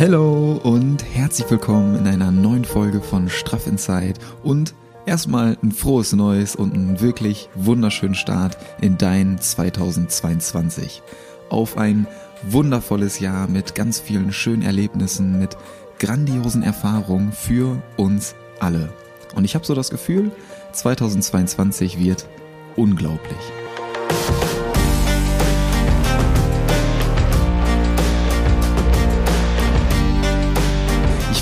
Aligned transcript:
Hallo 0.00 0.58
und 0.62 1.04
herzlich 1.04 1.50
willkommen 1.50 1.94
in 1.94 2.06
einer 2.06 2.30
neuen 2.30 2.64
Folge 2.64 3.02
von 3.02 3.28
Straff 3.28 3.66
Inside 3.66 4.14
und 4.42 4.74
erstmal 5.04 5.58
ein 5.62 5.72
frohes 5.72 6.14
Neues 6.14 6.56
und 6.56 6.72
einen 6.72 7.02
wirklich 7.02 7.50
wunderschönen 7.54 8.14
Start 8.14 8.56
in 8.80 8.96
dein 8.96 9.38
2022. 9.38 11.02
Auf 11.50 11.76
ein 11.76 12.06
wundervolles 12.44 13.20
Jahr 13.20 13.46
mit 13.46 13.74
ganz 13.74 14.00
vielen 14.00 14.32
schönen 14.32 14.62
Erlebnissen, 14.62 15.38
mit 15.38 15.58
grandiosen 15.98 16.62
Erfahrungen 16.62 17.30
für 17.32 17.82
uns 17.98 18.34
alle. 18.58 18.94
Und 19.34 19.44
ich 19.44 19.54
habe 19.54 19.66
so 19.66 19.74
das 19.74 19.90
Gefühl, 19.90 20.32
2022 20.72 21.98
wird 21.98 22.26
unglaublich. 22.74 23.36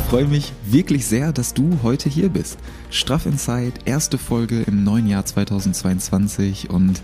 Freue 0.09 0.27
mich 0.27 0.55
wirklich 0.65 1.05
sehr, 1.05 1.35
dass 1.35 1.53
du 1.53 1.81
heute 1.83 2.09
hier 2.09 2.31
bist. 2.31 2.59
Straff 2.91 3.27
Inside, 3.27 3.75
erste 3.85 4.17
Folge 4.17 4.63
im 4.63 4.83
neuen 4.83 5.07
Jahr 5.07 5.27
2022 5.27 6.71
und 6.71 7.03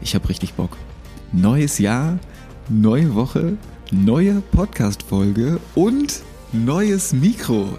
ich 0.00 0.14
habe 0.14 0.30
richtig 0.30 0.54
Bock. 0.54 0.78
Neues 1.32 1.78
Jahr, 1.78 2.18
neue 2.70 3.14
Woche, 3.14 3.58
neue 3.90 4.40
Podcast-Folge 4.50 5.60
und 5.74 6.22
neues 6.52 7.12
Mikro. 7.12 7.76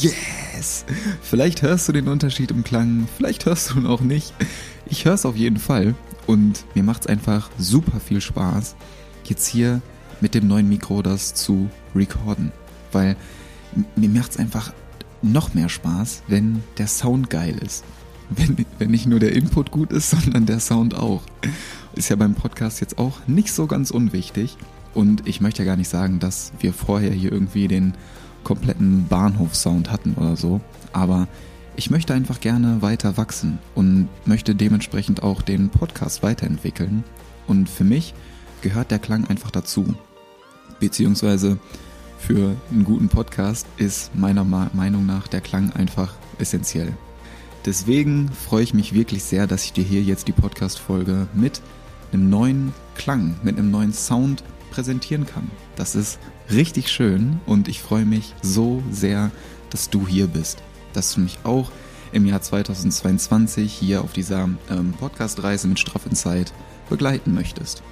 Yes! 0.00 0.84
Vielleicht 1.22 1.62
hörst 1.62 1.88
du 1.88 1.92
den 1.92 2.08
Unterschied 2.08 2.50
im 2.50 2.64
Klang, 2.64 3.06
vielleicht 3.16 3.46
hörst 3.46 3.70
du 3.70 3.78
ihn 3.78 3.86
auch 3.86 4.00
nicht. 4.00 4.34
Ich 4.86 5.04
höre 5.04 5.14
es 5.14 5.24
auf 5.24 5.36
jeden 5.36 5.58
Fall 5.58 5.94
und 6.26 6.64
mir 6.74 6.82
macht 6.82 7.02
es 7.02 7.06
einfach 7.06 7.48
super 7.58 8.00
viel 8.00 8.20
Spaß, 8.20 8.74
jetzt 9.22 9.46
hier 9.46 9.80
mit 10.20 10.34
dem 10.34 10.48
neuen 10.48 10.68
Mikro 10.68 11.00
das 11.00 11.32
zu 11.34 11.70
recorden. 11.94 12.50
Weil 12.90 13.16
mir 13.96 14.08
macht 14.08 14.32
es 14.32 14.36
einfach 14.36 14.72
noch 15.22 15.54
mehr 15.54 15.68
Spaß, 15.68 16.22
wenn 16.28 16.62
der 16.78 16.86
Sound 16.86 17.30
geil 17.30 17.56
ist. 17.64 17.84
Wenn, 18.30 18.64
wenn 18.78 18.90
nicht 18.90 19.06
nur 19.06 19.20
der 19.20 19.32
Input 19.32 19.70
gut 19.70 19.92
ist, 19.92 20.10
sondern 20.10 20.46
der 20.46 20.60
Sound 20.60 20.94
auch. 20.94 21.22
Ist 21.94 22.08
ja 22.08 22.16
beim 22.16 22.34
Podcast 22.34 22.80
jetzt 22.80 22.98
auch 22.98 23.26
nicht 23.26 23.52
so 23.52 23.66
ganz 23.66 23.90
unwichtig. 23.90 24.56
Und 24.94 25.26
ich 25.26 25.40
möchte 25.40 25.62
ja 25.62 25.66
gar 25.66 25.76
nicht 25.76 25.88
sagen, 25.88 26.20
dass 26.20 26.52
wir 26.58 26.72
vorher 26.72 27.12
hier 27.12 27.32
irgendwie 27.32 27.68
den 27.68 27.94
kompletten 28.42 29.06
Bahnhofsound 29.08 29.90
hatten 29.90 30.14
oder 30.14 30.36
so. 30.36 30.60
Aber 30.92 31.28
ich 31.76 31.90
möchte 31.90 32.14
einfach 32.14 32.40
gerne 32.40 32.82
weiter 32.82 33.16
wachsen 33.16 33.58
und 33.74 34.08
möchte 34.24 34.54
dementsprechend 34.54 35.22
auch 35.22 35.42
den 35.42 35.70
Podcast 35.70 36.22
weiterentwickeln. 36.22 37.04
Und 37.46 37.68
für 37.68 37.84
mich 37.84 38.14
gehört 38.62 38.90
der 38.90 38.98
Klang 39.00 39.26
einfach 39.26 39.50
dazu. 39.50 39.94
Beziehungsweise 40.80 41.58
für 42.26 42.56
einen 42.70 42.84
guten 42.84 43.10
Podcast 43.10 43.66
ist 43.76 44.14
meiner 44.14 44.44
Meinung 44.44 45.04
nach 45.04 45.28
der 45.28 45.42
Klang 45.42 45.72
einfach 45.72 46.14
essentiell. 46.38 46.96
Deswegen 47.66 48.30
freue 48.30 48.62
ich 48.62 48.72
mich 48.72 48.94
wirklich 48.94 49.24
sehr, 49.24 49.46
dass 49.46 49.64
ich 49.66 49.74
dir 49.74 49.84
hier 49.84 50.00
jetzt 50.00 50.26
die 50.26 50.32
Podcast-Folge 50.32 51.28
mit 51.34 51.60
einem 52.12 52.30
neuen 52.30 52.72
Klang, 52.94 53.36
mit 53.42 53.58
einem 53.58 53.70
neuen 53.70 53.92
Sound 53.92 54.42
präsentieren 54.70 55.26
kann. 55.26 55.50
Das 55.76 55.94
ist 55.94 56.18
richtig 56.50 56.90
schön 56.90 57.40
und 57.44 57.68
ich 57.68 57.82
freue 57.82 58.06
mich 58.06 58.34
so 58.40 58.82
sehr, 58.90 59.30
dass 59.68 59.90
du 59.90 60.06
hier 60.06 60.26
bist, 60.26 60.62
dass 60.94 61.12
du 61.14 61.20
mich 61.20 61.38
auch 61.44 61.70
im 62.12 62.24
Jahr 62.24 62.40
2022 62.40 63.70
hier 63.70 64.02
auf 64.02 64.14
dieser 64.14 64.48
ähm, 64.70 64.94
Podcast-Reise 64.98 65.68
mit 65.68 65.78
Straff 65.78 66.06
in 66.06 66.16
Zeit 66.16 66.54
begleiten 66.88 67.34
möchtest. 67.34 67.82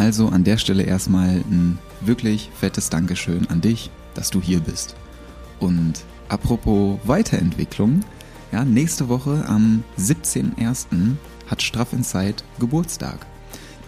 Also 0.00 0.30
an 0.30 0.44
der 0.44 0.56
Stelle 0.56 0.84
erstmal 0.84 1.28
ein 1.28 1.78
wirklich 2.00 2.48
fettes 2.58 2.88
Dankeschön 2.88 3.46
an 3.50 3.60
dich, 3.60 3.90
dass 4.14 4.30
du 4.30 4.40
hier 4.40 4.60
bist. 4.60 4.94
Und 5.58 6.06
apropos 6.30 6.98
Weiterentwicklung, 7.04 8.00
ja, 8.50 8.64
nächste 8.64 9.10
Woche 9.10 9.44
am 9.46 9.84
17.01. 9.98 11.16
hat 11.48 11.60
Straff 11.60 11.92
in 11.92 12.02
Zeit 12.02 12.44
Geburtstag. 12.58 13.26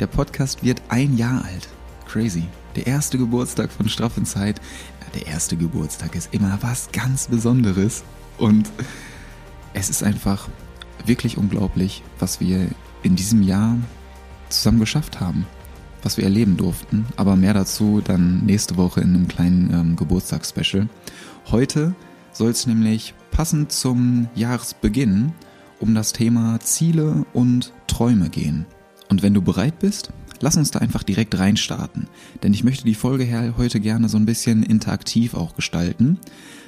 Der 0.00 0.06
Podcast 0.06 0.62
wird 0.62 0.82
ein 0.90 1.16
Jahr 1.16 1.46
alt. 1.46 1.66
Crazy. 2.06 2.44
Der 2.76 2.86
erste 2.86 3.16
Geburtstag 3.16 3.72
von 3.72 3.88
Straff 3.88 4.18
in 4.18 4.26
Zeit. 4.26 4.60
Ja, 5.00 5.18
der 5.18 5.28
erste 5.28 5.56
Geburtstag 5.56 6.14
ist 6.14 6.34
immer 6.34 6.58
was 6.60 6.92
ganz 6.92 7.28
Besonderes. 7.28 8.04
Und 8.36 8.70
es 9.72 9.88
ist 9.88 10.02
einfach 10.02 10.50
wirklich 11.06 11.38
unglaublich, 11.38 12.02
was 12.18 12.38
wir 12.38 12.68
in 13.02 13.16
diesem 13.16 13.42
Jahr 13.42 13.78
zusammen 14.50 14.78
geschafft 14.78 15.18
haben 15.18 15.46
was 16.02 16.16
wir 16.16 16.24
erleben 16.24 16.56
durften. 16.56 17.06
Aber 17.16 17.36
mehr 17.36 17.54
dazu 17.54 18.00
dann 18.04 18.44
nächste 18.44 18.76
Woche 18.76 19.00
in 19.00 19.14
einem 19.14 19.28
kleinen 19.28 19.72
ähm, 19.72 19.96
Geburtstagsspecial. 19.96 20.88
Heute 21.50 21.94
soll 22.32 22.50
es 22.50 22.66
nämlich 22.66 23.14
passend 23.30 23.72
zum 23.72 24.28
Jahresbeginn 24.34 25.32
um 25.80 25.94
das 25.94 26.12
Thema 26.12 26.60
Ziele 26.60 27.26
und 27.32 27.72
Träume 27.88 28.30
gehen. 28.30 28.66
Und 29.08 29.22
wenn 29.22 29.34
du 29.34 29.42
bereit 29.42 29.78
bist, 29.80 30.12
lass 30.40 30.56
uns 30.56 30.70
da 30.70 30.78
einfach 30.78 31.02
direkt 31.02 31.38
reinstarten. 31.38 32.08
Denn 32.42 32.54
ich 32.54 32.64
möchte 32.64 32.84
die 32.84 32.94
Folge 32.94 33.54
heute 33.56 33.80
gerne 33.80 34.08
so 34.08 34.16
ein 34.16 34.26
bisschen 34.26 34.62
interaktiv 34.62 35.34
auch 35.34 35.54
gestalten. 35.54 36.18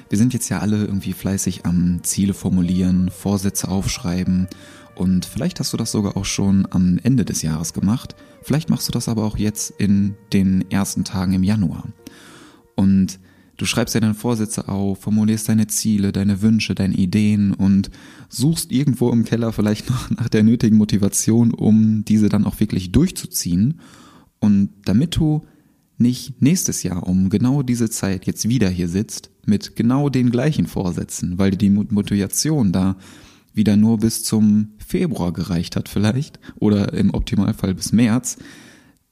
Wir 0.09 0.17
sind 0.17 0.33
jetzt 0.33 0.49
ja 0.49 0.59
alle 0.59 0.85
irgendwie 0.85 1.13
fleißig 1.13 1.65
am 1.65 2.03
Ziele 2.03 2.33
formulieren, 2.33 3.09
Vorsätze 3.09 3.67
aufschreiben 3.69 4.47
und 4.95 5.25
vielleicht 5.25 5.59
hast 5.59 5.73
du 5.73 5.77
das 5.77 5.91
sogar 5.91 6.17
auch 6.17 6.25
schon 6.25 6.67
am 6.71 6.99
Ende 7.03 7.25
des 7.25 7.41
Jahres 7.41 7.73
gemacht. 7.73 8.15
Vielleicht 8.41 8.69
machst 8.69 8.87
du 8.87 8.91
das 8.91 9.09
aber 9.09 9.23
auch 9.23 9.37
jetzt 9.37 9.71
in 9.77 10.15
den 10.33 10.69
ersten 10.71 11.03
Tagen 11.03 11.33
im 11.33 11.43
Januar. 11.43 11.85
Und 12.75 13.19
du 13.57 13.65
schreibst 13.65 13.95
ja 13.95 14.01
deine 14.01 14.13
Vorsätze 14.13 14.67
auf, 14.67 15.01
formulierst 15.01 15.49
deine 15.49 15.67
Ziele, 15.67 16.11
deine 16.11 16.41
Wünsche, 16.41 16.75
deine 16.75 16.95
Ideen 16.95 17.53
und 17.53 17.89
suchst 18.29 18.71
irgendwo 18.71 19.09
im 19.11 19.25
Keller 19.25 19.51
vielleicht 19.51 19.89
noch 19.89 20.09
nach 20.11 20.29
der 20.29 20.43
nötigen 20.43 20.77
Motivation, 20.77 21.53
um 21.53 22.05
diese 22.05 22.29
dann 22.29 22.45
auch 22.45 22.59
wirklich 22.59 22.91
durchzuziehen. 22.91 23.79
Und 24.39 24.69
damit 24.85 25.15
du 25.17 25.45
nicht 25.97 26.41
nächstes 26.41 26.83
Jahr 26.83 27.07
um 27.07 27.29
genau 27.29 27.63
diese 27.63 27.89
Zeit 27.89 28.25
jetzt 28.25 28.49
wieder 28.49 28.69
hier 28.69 28.89
sitzt 28.89 29.29
mit 29.45 29.75
genau 29.75 30.09
den 30.09 30.29
gleichen 30.29 30.67
Vorsätzen, 30.67 31.37
weil 31.37 31.51
die 31.51 31.69
Motivation 31.69 32.71
da 32.71 32.97
wieder 33.55 33.77
nur 33.77 33.99
bis 33.99 34.23
zum 34.23 34.73
Februar 34.77 35.33
gereicht 35.33 35.75
hat 35.75 35.89
vielleicht 35.89 36.39
oder 36.55 36.93
im 36.93 37.13
Optimalfall 37.13 37.73
bis 37.73 37.91
März. 37.91 38.37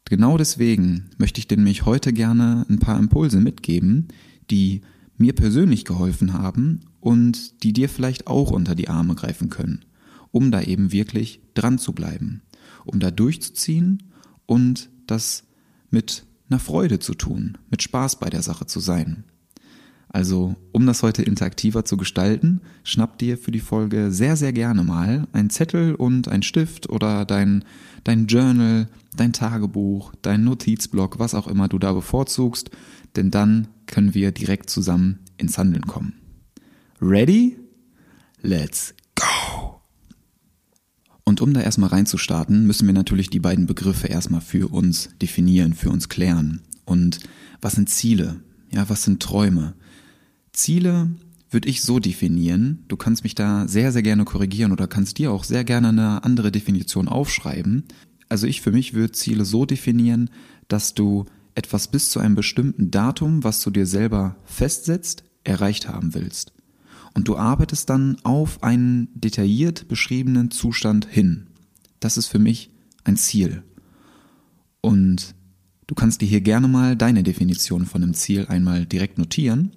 Genau 0.05 0.37
deswegen 0.37 1.09
möchte 1.17 1.39
ich 1.39 1.47
dir 1.47 1.57
nämlich 1.57 1.85
heute 1.85 2.11
gerne 2.13 2.65
ein 2.69 2.79
paar 2.79 2.99
Impulse 2.99 3.39
mitgeben, 3.39 4.09
die 4.51 4.81
mir 5.17 5.33
persönlich 5.33 5.85
geholfen 5.85 6.33
haben 6.33 6.81
und 6.99 7.63
die 7.63 7.73
dir 7.73 7.87
vielleicht 7.87 8.27
auch 8.27 8.51
unter 8.51 8.75
die 8.75 8.89
Arme 8.89 9.15
greifen 9.15 9.49
können, 9.49 9.85
um 10.31 10.51
da 10.51 10.61
eben 10.61 10.91
wirklich 10.91 11.41
dran 11.53 11.77
zu 11.77 11.93
bleiben, 11.93 12.41
um 12.85 12.99
da 12.99 13.11
durchzuziehen 13.11 14.03
und 14.45 14.89
das 15.07 15.45
mit 15.89 16.25
einer 16.49 16.59
Freude 16.59 16.99
zu 16.99 17.13
tun, 17.13 17.57
mit 17.69 17.81
Spaß 17.81 18.19
bei 18.19 18.29
der 18.29 18.41
Sache 18.41 18.65
zu 18.65 18.79
sein. 18.79 19.23
Also, 20.13 20.55
um 20.71 20.85
das 20.85 21.01
heute 21.01 21.23
interaktiver 21.23 21.85
zu 21.85 21.97
gestalten, 21.97 22.61
schnapp 22.83 23.17
dir 23.17 23.35
für 23.35 23.49
die 23.49 23.59
Folge 23.59 24.11
sehr, 24.11 24.37
sehr 24.37 24.53
gerne 24.53 24.83
mal 24.83 25.27
ein 25.33 25.49
Zettel 25.49 25.95
und 25.95 26.27
ein 26.27 26.43
Stift 26.43 26.87
oder 26.87 27.25
dein, 27.25 27.65
dein 28.03 28.27
Journal, 28.27 28.87
dein 29.17 29.33
Tagebuch, 29.33 30.13
dein 30.21 30.43
Notizblock, 30.43 31.17
was 31.17 31.33
auch 31.33 31.47
immer 31.47 31.67
du 31.67 31.79
da 31.79 31.93
bevorzugst, 31.93 32.69
denn 33.15 33.31
dann 33.31 33.67
können 33.87 34.13
wir 34.13 34.31
direkt 34.31 34.69
zusammen 34.69 35.17
ins 35.37 35.57
Handeln 35.57 35.87
kommen. 35.87 36.13
Ready? 37.01 37.57
Let's 38.43 38.93
go! 39.15 39.81
Und 41.23 41.41
um 41.41 41.55
da 41.55 41.61
erstmal 41.61 41.89
reinzustarten, 41.89 42.67
müssen 42.67 42.85
wir 42.85 42.93
natürlich 42.93 43.31
die 43.31 43.39
beiden 43.39 43.65
Begriffe 43.65 44.07
erstmal 44.07 44.41
für 44.41 44.71
uns 44.71 45.09
definieren, 45.19 45.73
für 45.73 45.89
uns 45.89 46.07
klären. 46.07 46.61
Und 46.85 47.19
was 47.61 47.73
sind 47.73 47.89
Ziele? 47.89 48.41
Ja, 48.69 48.87
was 48.89 49.03
sind 49.03 49.23
Träume? 49.23 49.73
Ziele 50.53 51.09
würde 51.49 51.69
ich 51.69 51.81
so 51.81 51.99
definieren. 51.99 52.83
Du 52.87 52.95
kannst 52.95 53.23
mich 53.23 53.35
da 53.35 53.67
sehr, 53.67 53.91
sehr 53.91 54.01
gerne 54.03 54.25
korrigieren 54.25 54.71
oder 54.71 54.87
kannst 54.87 55.17
dir 55.17 55.31
auch 55.31 55.43
sehr 55.43 55.63
gerne 55.63 55.89
eine 55.89 56.23
andere 56.23 56.51
Definition 56.51 57.07
aufschreiben. 57.07 57.83
Also 58.29 58.47
ich 58.47 58.61
für 58.61 58.71
mich 58.71 58.93
würde 58.93 59.11
Ziele 59.11 59.45
so 59.45 59.65
definieren, 59.65 60.29
dass 60.67 60.93
du 60.93 61.25
etwas 61.55 61.87
bis 61.87 62.09
zu 62.09 62.19
einem 62.19 62.35
bestimmten 62.35 62.89
Datum, 62.89 63.43
was 63.43 63.61
du 63.61 63.69
dir 63.69 63.85
selber 63.85 64.35
festsetzt, 64.45 65.23
erreicht 65.43 65.87
haben 65.87 66.13
willst. 66.13 66.53
Und 67.13 67.27
du 67.27 67.37
arbeitest 67.37 67.89
dann 67.89 68.17
auf 68.23 68.63
einen 68.63 69.09
detailliert 69.13 69.87
beschriebenen 69.87 70.49
Zustand 70.49 71.05
hin. 71.05 71.47
Das 71.99 72.17
ist 72.17 72.27
für 72.27 72.39
mich 72.39 72.71
ein 73.03 73.17
Ziel. 73.17 73.61
Und 74.81 75.35
du 75.85 75.93
kannst 75.93 76.21
dir 76.21 76.27
hier 76.27 76.41
gerne 76.41 76.67
mal 76.67 76.95
deine 76.95 77.21
Definition 77.21 77.85
von 77.85 78.01
einem 78.01 78.15
Ziel 78.15 78.47
einmal 78.47 78.87
direkt 78.87 79.19
notieren 79.19 79.71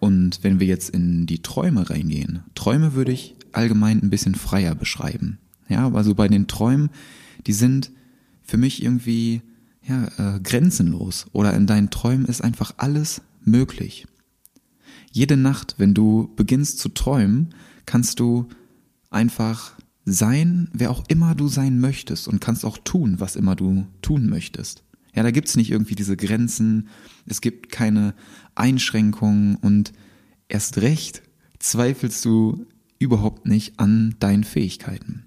und 0.00 0.40
wenn 0.42 0.60
wir 0.60 0.66
jetzt 0.66 0.90
in 0.90 1.26
die 1.26 1.42
Träume 1.42 1.90
reingehen, 1.90 2.40
Träume 2.54 2.94
würde 2.94 3.12
ich 3.12 3.36
allgemein 3.52 4.02
ein 4.02 4.10
bisschen 4.10 4.34
freier 4.34 4.74
beschreiben. 4.74 5.38
Ja, 5.68 5.90
also 5.92 6.14
bei 6.14 6.28
den 6.28 6.46
Träumen, 6.46 6.90
die 7.46 7.52
sind 7.52 7.90
für 8.42 8.56
mich 8.56 8.82
irgendwie 8.82 9.42
ja, 9.86 10.36
äh, 10.36 10.40
grenzenlos. 10.40 11.26
Oder 11.32 11.54
in 11.54 11.66
deinen 11.66 11.90
Träumen 11.90 12.26
ist 12.26 12.42
einfach 12.42 12.74
alles 12.76 13.22
möglich. 13.44 14.06
Jede 15.10 15.36
Nacht, 15.36 15.74
wenn 15.78 15.94
du 15.94 16.32
beginnst 16.36 16.78
zu 16.78 16.90
träumen, 16.90 17.54
kannst 17.86 18.20
du 18.20 18.48
einfach 19.10 19.72
sein, 20.04 20.68
wer 20.72 20.90
auch 20.90 21.04
immer 21.08 21.34
du 21.34 21.48
sein 21.48 21.80
möchtest 21.80 22.28
und 22.28 22.40
kannst 22.40 22.64
auch 22.64 22.78
tun, 22.78 23.16
was 23.18 23.36
immer 23.36 23.56
du 23.56 23.86
tun 24.00 24.28
möchtest. 24.28 24.84
Ja, 25.18 25.24
da 25.24 25.32
gibt's 25.32 25.56
nicht 25.56 25.72
irgendwie 25.72 25.96
diese 25.96 26.16
Grenzen, 26.16 26.90
es 27.26 27.40
gibt 27.40 27.72
keine 27.72 28.14
Einschränkungen 28.54 29.56
und 29.56 29.92
erst 30.46 30.78
recht 30.78 31.22
zweifelst 31.58 32.24
du 32.24 32.66
überhaupt 33.00 33.44
nicht 33.44 33.80
an 33.80 34.14
deinen 34.20 34.44
Fähigkeiten. 34.44 35.24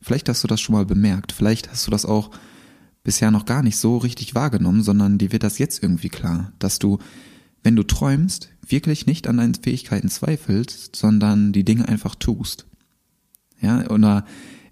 Vielleicht 0.00 0.28
hast 0.28 0.44
du 0.44 0.46
das 0.46 0.60
schon 0.60 0.76
mal 0.76 0.86
bemerkt, 0.86 1.32
vielleicht 1.32 1.72
hast 1.72 1.88
du 1.88 1.90
das 1.90 2.06
auch 2.06 2.30
bisher 3.02 3.32
noch 3.32 3.46
gar 3.46 3.64
nicht 3.64 3.78
so 3.78 3.96
richtig 3.96 4.36
wahrgenommen, 4.36 4.84
sondern 4.84 5.18
dir 5.18 5.32
wird 5.32 5.42
das 5.42 5.58
jetzt 5.58 5.82
irgendwie 5.82 6.08
klar, 6.08 6.52
dass 6.60 6.78
du, 6.78 6.98
wenn 7.64 7.74
du 7.74 7.82
träumst, 7.82 8.50
wirklich 8.64 9.06
nicht 9.06 9.26
an 9.26 9.38
deinen 9.38 9.56
Fähigkeiten 9.56 10.08
zweifelst, 10.08 10.94
sondern 10.94 11.52
die 11.52 11.64
Dinge 11.64 11.88
einfach 11.88 12.14
tust. 12.14 12.64
Ja, 13.60 13.90
oder 13.90 14.24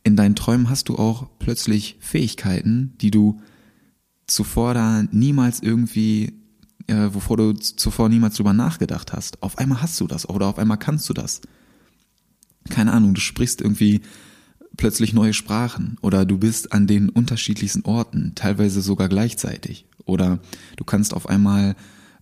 in 0.05 0.15
deinen 0.15 0.37
Träumen 0.37 0.71
hast 0.71 0.89
du 0.91 0.95
auch 0.95 1.29
plötzlich 1.41 1.97
Fähigkeiten, 1.99 2.95
die 3.01 3.11
du 3.11 3.41
zuvor 4.27 4.75
da 4.75 5.03
niemals 5.11 5.61
irgendwie, 5.61 6.35
äh, 6.87 7.09
wovor 7.13 7.37
du 7.37 7.53
zuvor 7.53 8.09
niemals 8.09 8.37
drüber 8.37 8.53
nachgedacht 8.53 9.13
hast. 9.13 9.43
Auf 9.43 9.59
einmal 9.59 9.83
hast 9.83 10.01
du 10.01 10.07
das 10.07 10.29
oder 10.29 10.47
auf 10.47 10.59
einmal 10.59 10.79
kannst 10.79 11.09
du 11.09 11.15
das. 11.15 11.41
Keine 12.71 12.93
Ahnung, 12.93 13.15
du 13.15 13.21
sprichst 13.21 13.61
irgendwie 13.61 14.01
plötzlich 14.77 15.13
neue 15.13 15.35
Sprachen 15.35 15.99
oder 16.01 16.25
du 16.25 16.39
bist 16.39 16.73
an 16.73 16.87
den 16.87 17.09
unterschiedlichsten 17.09 17.85
Orten, 17.85 18.33
teilweise 18.35 18.81
sogar 18.81 19.09
gleichzeitig. 19.09 19.87
Oder 20.05 20.41
du 20.77 20.85
kannst 20.85 21.15
auf 21.15 21.29
einmal 21.29 21.77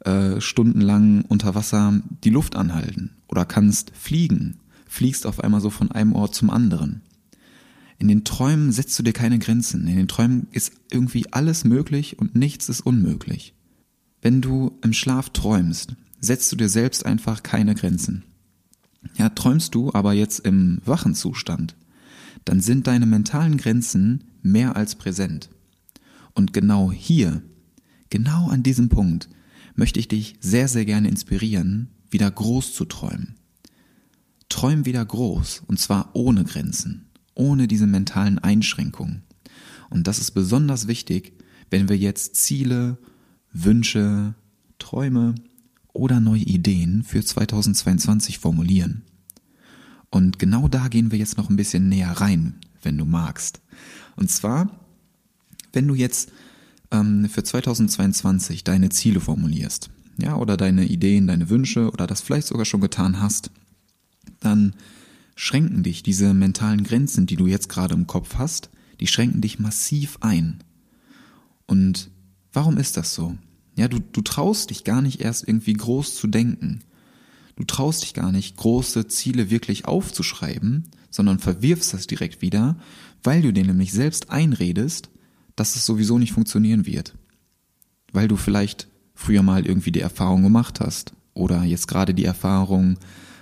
äh, 0.04 0.40
stundenlang 0.40 1.24
unter 1.28 1.54
Wasser 1.54 2.00
die 2.24 2.30
Luft 2.30 2.56
anhalten 2.56 3.10
oder 3.28 3.44
kannst 3.44 3.92
fliegen, 3.94 4.58
fliegst 4.86 5.26
auf 5.26 5.42
einmal 5.42 5.60
so 5.60 5.70
von 5.70 5.90
einem 5.90 6.12
Ort 6.12 6.34
zum 6.34 6.50
anderen. 6.50 7.02
In 8.02 8.08
den 8.08 8.24
Träumen 8.24 8.72
setzt 8.72 8.98
du 8.98 9.04
dir 9.04 9.12
keine 9.12 9.38
Grenzen. 9.38 9.86
In 9.86 9.94
den 9.94 10.08
Träumen 10.08 10.48
ist 10.50 10.72
irgendwie 10.90 11.32
alles 11.32 11.62
möglich 11.62 12.18
und 12.18 12.34
nichts 12.34 12.68
ist 12.68 12.80
unmöglich. 12.80 13.54
Wenn 14.20 14.40
du 14.40 14.76
im 14.82 14.92
Schlaf 14.92 15.30
träumst, 15.30 15.94
setzt 16.20 16.50
du 16.50 16.56
dir 16.56 16.68
selbst 16.68 17.06
einfach 17.06 17.44
keine 17.44 17.76
Grenzen. 17.76 18.24
Ja, 19.14 19.28
träumst 19.28 19.76
du 19.76 19.92
aber 19.94 20.14
jetzt 20.14 20.40
im 20.40 20.80
wachen 20.84 21.14
Zustand, 21.14 21.76
dann 22.44 22.60
sind 22.60 22.88
deine 22.88 23.06
mentalen 23.06 23.56
Grenzen 23.56 24.24
mehr 24.42 24.74
als 24.74 24.96
präsent. 24.96 25.48
Und 26.34 26.52
genau 26.52 26.90
hier, 26.90 27.40
genau 28.10 28.48
an 28.48 28.64
diesem 28.64 28.88
Punkt, 28.88 29.28
möchte 29.76 30.00
ich 30.00 30.08
dich 30.08 30.34
sehr, 30.40 30.66
sehr 30.66 30.86
gerne 30.86 31.06
inspirieren, 31.06 31.86
wieder 32.10 32.28
groß 32.28 32.74
zu 32.74 32.84
träumen. 32.84 33.36
Träum 34.48 34.86
wieder 34.86 35.04
groß, 35.04 35.62
und 35.68 35.78
zwar 35.78 36.10
ohne 36.14 36.42
Grenzen, 36.42 37.06
ohne 37.34 37.68
diese 37.68 37.86
mentalen 37.86 38.38
Einschränkungen. 38.38 39.22
Und 39.90 40.06
das 40.06 40.18
ist 40.18 40.32
besonders 40.32 40.86
wichtig, 40.86 41.34
wenn 41.70 41.88
wir 41.88 41.96
jetzt 41.96 42.36
Ziele, 42.36 42.98
Wünsche, 43.52 44.34
Träume 44.78 45.34
oder 45.92 46.20
neue 46.20 46.42
Ideen 46.42 47.02
für 47.02 47.22
2022 47.22 48.38
formulieren. 48.38 49.02
Und 50.10 50.38
genau 50.38 50.68
da 50.68 50.88
gehen 50.88 51.10
wir 51.10 51.18
jetzt 51.18 51.36
noch 51.38 51.48
ein 51.48 51.56
bisschen 51.56 51.88
näher 51.88 52.12
rein, 52.12 52.56
wenn 52.82 52.98
du 52.98 53.04
magst. 53.04 53.60
Und 54.16 54.30
zwar, 54.30 54.70
wenn 55.72 55.88
du 55.88 55.94
jetzt 55.94 56.30
ähm, 56.90 57.28
für 57.28 57.42
2022 57.42 58.64
deine 58.64 58.90
Ziele 58.90 59.20
formulierst, 59.20 59.90
ja, 60.18 60.36
oder 60.36 60.56
deine 60.56 60.84
Ideen, 60.84 61.26
deine 61.26 61.48
Wünsche 61.48 61.90
oder 61.90 62.06
das 62.06 62.20
vielleicht 62.20 62.46
sogar 62.46 62.66
schon 62.66 62.82
getan 62.82 63.20
hast, 63.20 63.50
dann 64.40 64.74
schränken 65.34 65.82
dich 65.82 66.02
diese 66.02 66.34
mentalen 66.34 66.84
Grenzen, 66.84 67.26
die 67.26 67.36
du 67.36 67.46
jetzt 67.46 67.68
gerade 67.68 67.94
im 67.94 68.06
Kopf 68.06 68.36
hast, 68.36 68.70
die 69.00 69.06
schränken 69.06 69.40
dich 69.40 69.58
massiv 69.58 70.18
ein. 70.20 70.62
Und 71.66 72.10
warum 72.52 72.76
ist 72.76 72.96
das 72.96 73.14
so? 73.14 73.36
Ja, 73.76 73.88
du, 73.88 73.98
du 74.00 74.20
traust 74.20 74.70
dich 74.70 74.84
gar 74.84 75.02
nicht 75.02 75.20
erst 75.20 75.48
irgendwie 75.48 75.72
groß 75.72 76.16
zu 76.16 76.26
denken. 76.26 76.80
Du 77.56 77.64
traust 77.64 78.02
dich 78.02 78.14
gar 78.14 78.32
nicht, 78.32 78.56
große 78.56 79.08
Ziele 79.08 79.50
wirklich 79.50 79.86
aufzuschreiben, 79.86 80.84
sondern 81.10 81.38
verwirfst 81.38 81.92
das 81.94 82.06
direkt 82.06 82.42
wieder, 82.42 82.76
weil 83.22 83.42
du 83.42 83.52
dir 83.52 83.64
nämlich 83.64 83.92
selbst 83.92 84.30
einredest, 84.30 85.10
dass 85.56 85.76
es 85.76 85.86
sowieso 85.86 86.18
nicht 86.18 86.32
funktionieren 86.32 86.86
wird. 86.86 87.14
Weil 88.12 88.28
du 88.28 88.36
vielleicht 88.36 88.88
früher 89.14 89.42
mal 89.42 89.66
irgendwie 89.66 89.92
die 89.92 90.00
Erfahrung 90.00 90.42
gemacht 90.42 90.80
hast 90.80 91.12
oder 91.34 91.62
jetzt 91.62 91.88
gerade 91.88 92.14
die 92.14 92.24
Erfahrung 92.24 92.98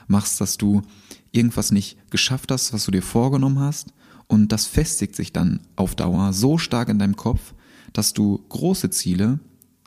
machst, 0.06 0.40
dass 0.40 0.58
du 0.58 0.82
irgendwas 1.32 1.70
nicht 1.70 1.96
geschafft 2.10 2.50
hast, 2.50 2.72
was 2.72 2.84
du 2.84 2.90
dir 2.90 3.02
vorgenommen 3.02 3.58
hast 3.58 3.92
und 4.26 4.52
das 4.52 4.66
festigt 4.66 5.16
sich 5.16 5.32
dann 5.32 5.60
auf 5.76 5.94
Dauer 5.94 6.32
so 6.32 6.58
stark 6.58 6.88
in 6.88 6.98
deinem 6.98 7.16
Kopf, 7.16 7.54
dass 7.92 8.12
du 8.12 8.44
große 8.48 8.90
Ziele 8.90 9.40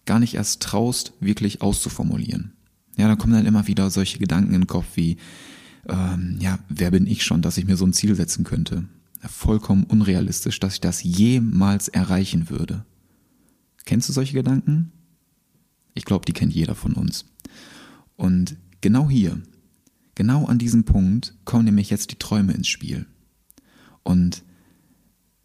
gar 0.05 0.19
nicht 0.19 0.33
erst 0.33 0.61
traust, 0.61 1.13
wirklich 1.19 1.61
auszuformulieren. 1.61 2.51
Ja, 2.97 3.07
dann 3.07 3.17
kommen 3.17 3.33
dann 3.33 3.45
immer 3.45 3.67
wieder 3.67 3.89
solche 3.89 4.19
Gedanken 4.19 4.53
in 4.53 4.61
den 4.61 4.67
Kopf 4.67 4.85
wie, 4.95 5.17
ähm, 5.87 6.37
ja, 6.39 6.59
wer 6.69 6.91
bin 6.91 7.07
ich 7.07 7.23
schon, 7.23 7.41
dass 7.41 7.57
ich 7.57 7.65
mir 7.65 7.77
so 7.77 7.85
ein 7.85 7.93
Ziel 7.93 8.15
setzen 8.15 8.43
könnte? 8.43 8.85
Ja, 9.21 9.29
vollkommen 9.29 9.85
unrealistisch, 9.85 10.59
dass 10.59 10.75
ich 10.75 10.81
das 10.81 11.03
jemals 11.03 11.87
erreichen 11.87 12.49
würde. 12.49 12.85
Kennst 13.85 14.09
du 14.09 14.13
solche 14.13 14.33
Gedanken? 14.33 14.91
Ich 15.93 16.05
glaube, 16.05 16.25
die 16.25 16.33
kennt 16.33 16.53
jeder 16.53 16.75
von 16.75 16.93
uns. 16.93 17.25
Und 18.15 18.57
genau 18.81 19.09
hier, 19.09 19.41
genau 20.15 20.45
an 20.45 20.59
diesem 20.59 20.83
Punkt 20.83 21.35
kommen 21.45 21.65
nämlich 21.65 21.89
jetzt 21.89 22.11
die 22.11 22.19
Träume 22.19 22.53
ins 22.53 22.67
Spiel. 22.67 23.05
Und 24.03 24.43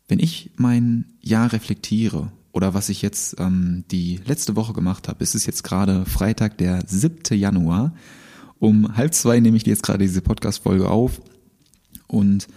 wenn 0.08 0.18
ich 0.18 0.50
mein 0.56 1.06
Jahr 1.20 1.52
reflektiere 1.52 2.32
oder 2.52 2.74
was 2.74 2.88
ich 2.88 3.02
jetzt 3.02 3.36
ähm, 3.38 3.84
die 3.90 4.20
letzte 4.26 4.56
Woche 4.56 4.72
gemacht 4.72 5.06
habe. 5.06 5.22
Es 5.22 5.34
ist 5.34 5.46
jetzt 5.46 5.62
gerade 5.62 6.04
Freitag, 6.06 6.58
der 6.58 6.82
7. 6.86 7.38
Januar. 7.38 7.94
Um 8.58 8.96
halb 8.96 9.14
zwei 9.14 9.38
nehme 9.38 9.56
ich 9.56 9.64
jetzt 9.64 9.84
gerade 9.84 10.04
diese 10.04 10.22
Podcast-Folge 10.22 10.88
auf. 10.88 11.20
Und 12.08 12.48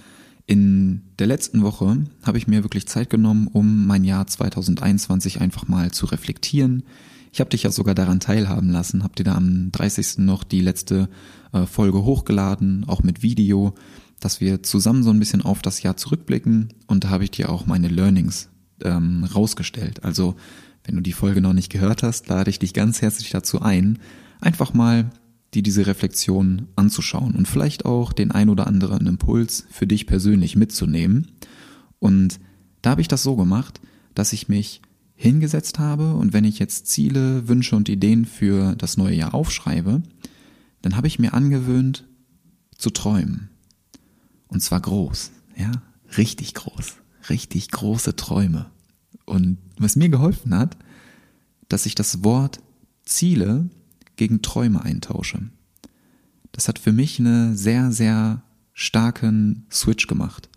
in 0.47 1.03
der 1.19 1.27
letzten 1.27 1.61
Woche 1.61 2.05
habe 2.23 2.37
ich 2.37 2.47
mir 2.47 2.63
wirklich 2.63 2.87
Zeit 2.87 3.09
genommen, 3.11 3.47
um 3.47 3.85
mein 3.85 4.03
Jahr 4.03 4.25
2021 4.25 5.39
einfach 5.39 5.67
mal 5.67 5.91
zu 5.91 6.07
reflektieren. 6.07 6.83
Ich 7.31 7.39
habe 7.39 7.49
dich 7.49 7.63
ja 7.63 7.71
sogar 7.71 7.95
daran 7.95 8.19
teilhaben 8.19 8.69
lassen, 8.69 9.03
habe 9.03 9.15
dir 9.15 9.23
da 9.23 9.35
am 9.35 9.71
30. 9.71 10.19
noch 10.19 10.43
die 10.43 10.59
letzte 10.59 11.09
äh, 11.53 11.65
Folge 11.65 12.03
hochgeladen, 12.03 12.83
auch 12.87 13.03
mit 13.03 13.23
Video, 13.23 13.73
dass 14.19 14.41
wir 14.41 14.63
zusammen 14.63 15.03
so 15.03 15.11
ein 15.11 15.19
bisschen 15.19 15.41
auf 15.41 15.61
das 15.61 15.81
Jahr 15.81 15.95
zurückblicken 15.95 16.73
und 16.87 17.05
da 17.05 17.09
habe 17.09 17.23
ich 17.23 17.31
dir 17.31 17.49
auch 17.49 17.65
meine 17.65 17.87
Learnings 17.87 18.49
ähm, 18.83 19.23
rausgestellt. 19.23 20.03
Also 20.03 20.35
wenn 20.83 20.95
du 20.95 21.01
die 21.01 21.13
Folge 21.13 21.41
noch 21.41 21.53
nicht 21.53 21.71
gehört 21.71 22.03
hast, 22.03 22.27
lade 22.27 22.49
ich 22.49 22.59
dich 22.59 22.73
ganz 22.73 23.01
herzlich 23.01 23.29
dazu 23.29 23.61
ein, 23.61 23.99
einfach 24.41 24.73
mal 24.73 25.09
dir 25.53 25.63
diese 25.63 25.87
Reflexion 25.87 26.67
anzuschauen 26.75 27.35
und 27.35 27.47
vielleicht 27.47 27.85
auch 27.85 28.13
den 28.13 28.31
ein 28.31 28.49
oder 28.49 28.67
anderen 28.67 29.07
Impuls 29.07 29.65
für 29.69 29.87
dich 29.87 30.05
persönlich 30.07 30.55
mitzunehmen. 30.55 31.31
Und 31.99 32.39
da 32.81 32.91
habe 32.91 33.01
ich 33.01 33.07
das 33.07 33.23
so 33.23 33.35
gemacht, 33.35 33.79
dass 34.15 34.33
ich 34.33 34.49
mich 34.49 34.81
hingesetzt 35.21 35.79
habe 35.79 36.15
und 36.15 36.33
wenn 36.33 36.43
ich 36.43 36.59
jetzt 36.59 36.87
Ziele, 36.87 37.47
Wünsche 37.47 37.75
und 37.75 37.89
Ideen 37.89 38.25
für 38.25 38.75
das 38.75 38.97
neue 38.97 39.15
Jahr 39.15 39.33
aufschreibe, 39.33 40.01
dann 40.81 40.95
habe 40.95 41.07
ich 41.07 41.19
mir 41.19 41.33
angewöhnt 41.33 42.07
zu 42.77 42.89
träumen. 42.89 43.49
Und 44.47 44.61
zwar 44.61 44.81
groß, 44.81 45.31
ja, 45.55 45.71
richtig 46.17 46.53
groß 46.55 47.01
richtig 47.29 47.69
große 47.71 48.15
Träume. 48.15 48.69
Und 49.25 49.57
was 49.77 49.95
mir 49.95 50.09
geholfen 50.09 50.55
hat, 50.55 50.77
dass 51.69 51.85
ich 51.85 51.95
das 51.95 52.23
Wort 52.23 52.59
Ziele 53.05 53.69
gegen 54.15 54.41
Träume 54.41 54.81
eintausche. 54.81 55.49
Das 56.51 56.67
hat 56.67 56.79
für 56.79 56.91
mich 56.91 57.19
einen 57.19 57.55
sehr, 57.55 57.91
sehr 57.91 58.43
starken 58.73 59.65
Switch 59.71 60.07
gemacht, 60.07 60.49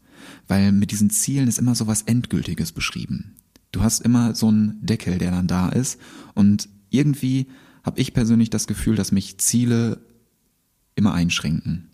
weil 0.49 0.73
mit 0.73 0.91
diesen 0.91 1.11
Zielen 1.11 1.49
ist 1.49 1.59
immer 1.59 1.75
so 1.75 1.87
was 1.87 2.03
Endgültiges 2.03 2.73
beschrieben. 2.73 3.37
Du 3.75 3.83
hast 3.83 4.01
immer 4.01 4.35
so 4.35 4.49
einen 4.49 4.79
Deckel, 4.87 5.19
der 5.19 5.33
dann 5.33 5.49
da 5.49 5.69
ist 5.69 5.99
und 6.35 6.69
irgendwie 6.91 7.49
habe 7.83 8.01
ich 8.01 8.15
persönlich 8.15 8.49
das 8.51 8.69
Gefühl, 8.69 8.95
dass 8.95 9.11
mich 9.11 9.39
Ziele 9.39 10.01
immer 10.95 11.13
einschränken. 11.13 11.89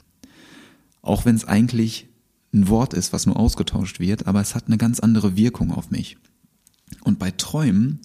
Auch 1.00 1.24
wenn 1.24 1.34
es 1.34 1.46
eigentlich 1.46 2.08
ein 2.52 2.68
Wort 2.68 2.92
ist, 2.92 3.14
was 3.14 3.24
nur 3.24 3.38
ausgetauscht 3.38 3.98
wird, 3.98 4.26
aber 4.26 4.42
es 4.42 4.54
hat 4.54 4.66
eine 4.66 4.76
ganz 4.76 5.00
andere 5.00 5.36
Wirkung 5.36 5.72
auf 5.72 5.90
mich. 5.90 6.18
Und 7.02 7.18
bei 7.18 7.30
Träumen 7.30 8.00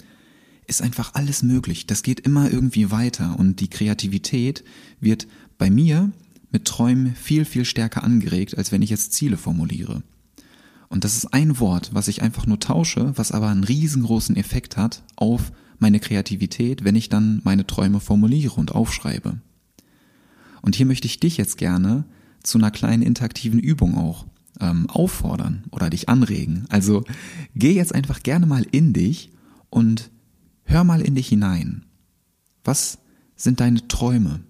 ist 0.67 0.81
einfach 0.81 1.13
alles 1.13 1.43
möglich. 1.43 1.85
Das 1.85 2.01
geht 2.01 2.21
immer 2.21 2.49
irgendwie 2.49 2.91
weiter 2.91 3.37
und 3.37 3.59
die 3.59 3.69
Kreativität 3.69 4.63
wird 5.01 5.27
bei 5.57 5.69
mir 5.69 6.11
mit 6.49 6.63
Träumen 6.63 7.13
viel, 7.13 7.43
viel 7.43 7.65
stärker 7.65 8.05
angeregt, 8.05 8.57
als 8.57 8.71
wenn 8.71 8.81
ich 8.81 8.89
jetzt 8.89 9.11
Ziele 9.11 9.35
formuliere. 9.35 10.01
Und 10.89 11.03
das 11.03 11.17
ist 11.17 11.33
ein 11.33 11.59
Wort, 11.59 11.91
was 11.93 12.07
ich 12.07 12.21
einfach 12.21 12.45
nur 12.45 12.59
tausche, 12.59 13.13
was 13.17 13.31
aber 13.31 13.49
einen 13.49 13.63
riesengroßen 13.63 14.35
Effekt 14.35 14.77
hat 14.77 15.03
auf 15.15 15.51
meine 15.79 15.99
Kreativität, 15.99 16.83
wenn 16.83 16.95
ich 16.95 17.09
dann 17.09 17.41
meine 17.43 17.67
Träume 17.67 17.99
formuliere 17.99 18.55
und 18.55 18.73
aufschreibe. 18.73 19.39
Und 20.61 20.75
hier 20.75 20.85
möchte 20.85 21.07
ich 21.07 21.19
dich 21.19 21.37
jetzt 21.37 21.57
gerne 21.57 22.05
zu 22.43 22.57
einer 22.57 22.71
kleinen 22.71 23.03
interaktiven 23.03 23.59
Übung 23.59 23.97
auch 23.97 24.25
ähm, 24.59 24.89
auffordern 24.89 25.63
oder 25.71 25.89
dich 25.89 26.09
anregen. 26.09 26.65
Also 26.69 27.03
geh 27.55 27.73
jetzt 27.73 27.93
einfach 27.93 28.23
gerne 28.23 28.45
mal 28.45 28.65
in 28.71 28.93
dich 28.93 29.31
und 29.69 30.09
hör 30.63 30.83
mal 30.83 31.01
in 31.01 31.15
dich 31.15 31.27
hinein. 31.27 31.85
Was 32.63 32.99
sind 33.35 33.59
deine 33.59 33.87
Träume? 33.87 34.41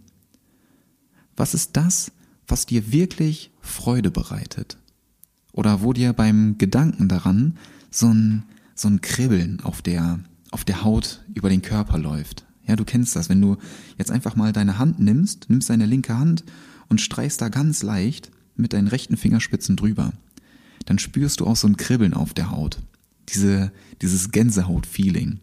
Was 1.35 1.53
ist 1.53 1.75
das, 1.75 2.11
was 2.47 2.65
dir 2.65 2.91
wirklich 2.91 3.51
Freude 3.59 4.11
bereitet? 4.11 4.77
Oder 5.55 5.81
wo 5.81 5.93
dir 5.93 6.11
beim 6.11 6.57
Gedanken 6.57 7.07
daran 7.07 7.57
so 7.89 8.07
ein, 8.07 8.43
so 8.75 8.89
ein 8.89 8.99
Kribbeln 8.99 9.61
auf 9.61 9.81
der, 9.81 10.19
auf 10.51 10.65
der 10.65 10.83
Haut 10.83 11.23
über 11.33 11.49
den 11.49 11.61
Körper 11.61 11.97
läuft. 11.97 12.45
Ja, 12.67 12.75
du 12.75 12.83
kennst 12.83 13.15
das, 13.15 13.29
wenn 13.29 13.39
du 13.39 13.55
jetzt 13.97 14.11
einfach 14.11 14.35
mal 14.35 14.51
deine 14.51 14.79
Hand 14.79 14.99
nimmst, 14.99 15.49
nimmst 15.49 15.69
deine 15.69 15.85
linke 15.85 16.17
Hand 16.17 16.43
und 16.89 16.99
streichst 16.99 17.41
da 17.41 17.47
ganz 17.47 17.83
leicht 17.83 18.31
mit 18.57 18.73
deinen 18.73 18.89
rechten 18.89 19.15
Fingerspitzen 19.15 19.77
drüber. 19.77 20.11
Dann 20.85 20.99
spürst 20.99 21.39
du 21.39 21.47
auch 21.47 21.55
so 21.55 21.67
ein 21.67 21.77
Kribbeln 21.77 22.13
auf 22.13 22.33
der 22.33 22.51
Haut. 22.51 22.79
Diese, 23.29 23.71
dieses 24.01 24.31
Gänsehaut-Feeling. 24.31 25.39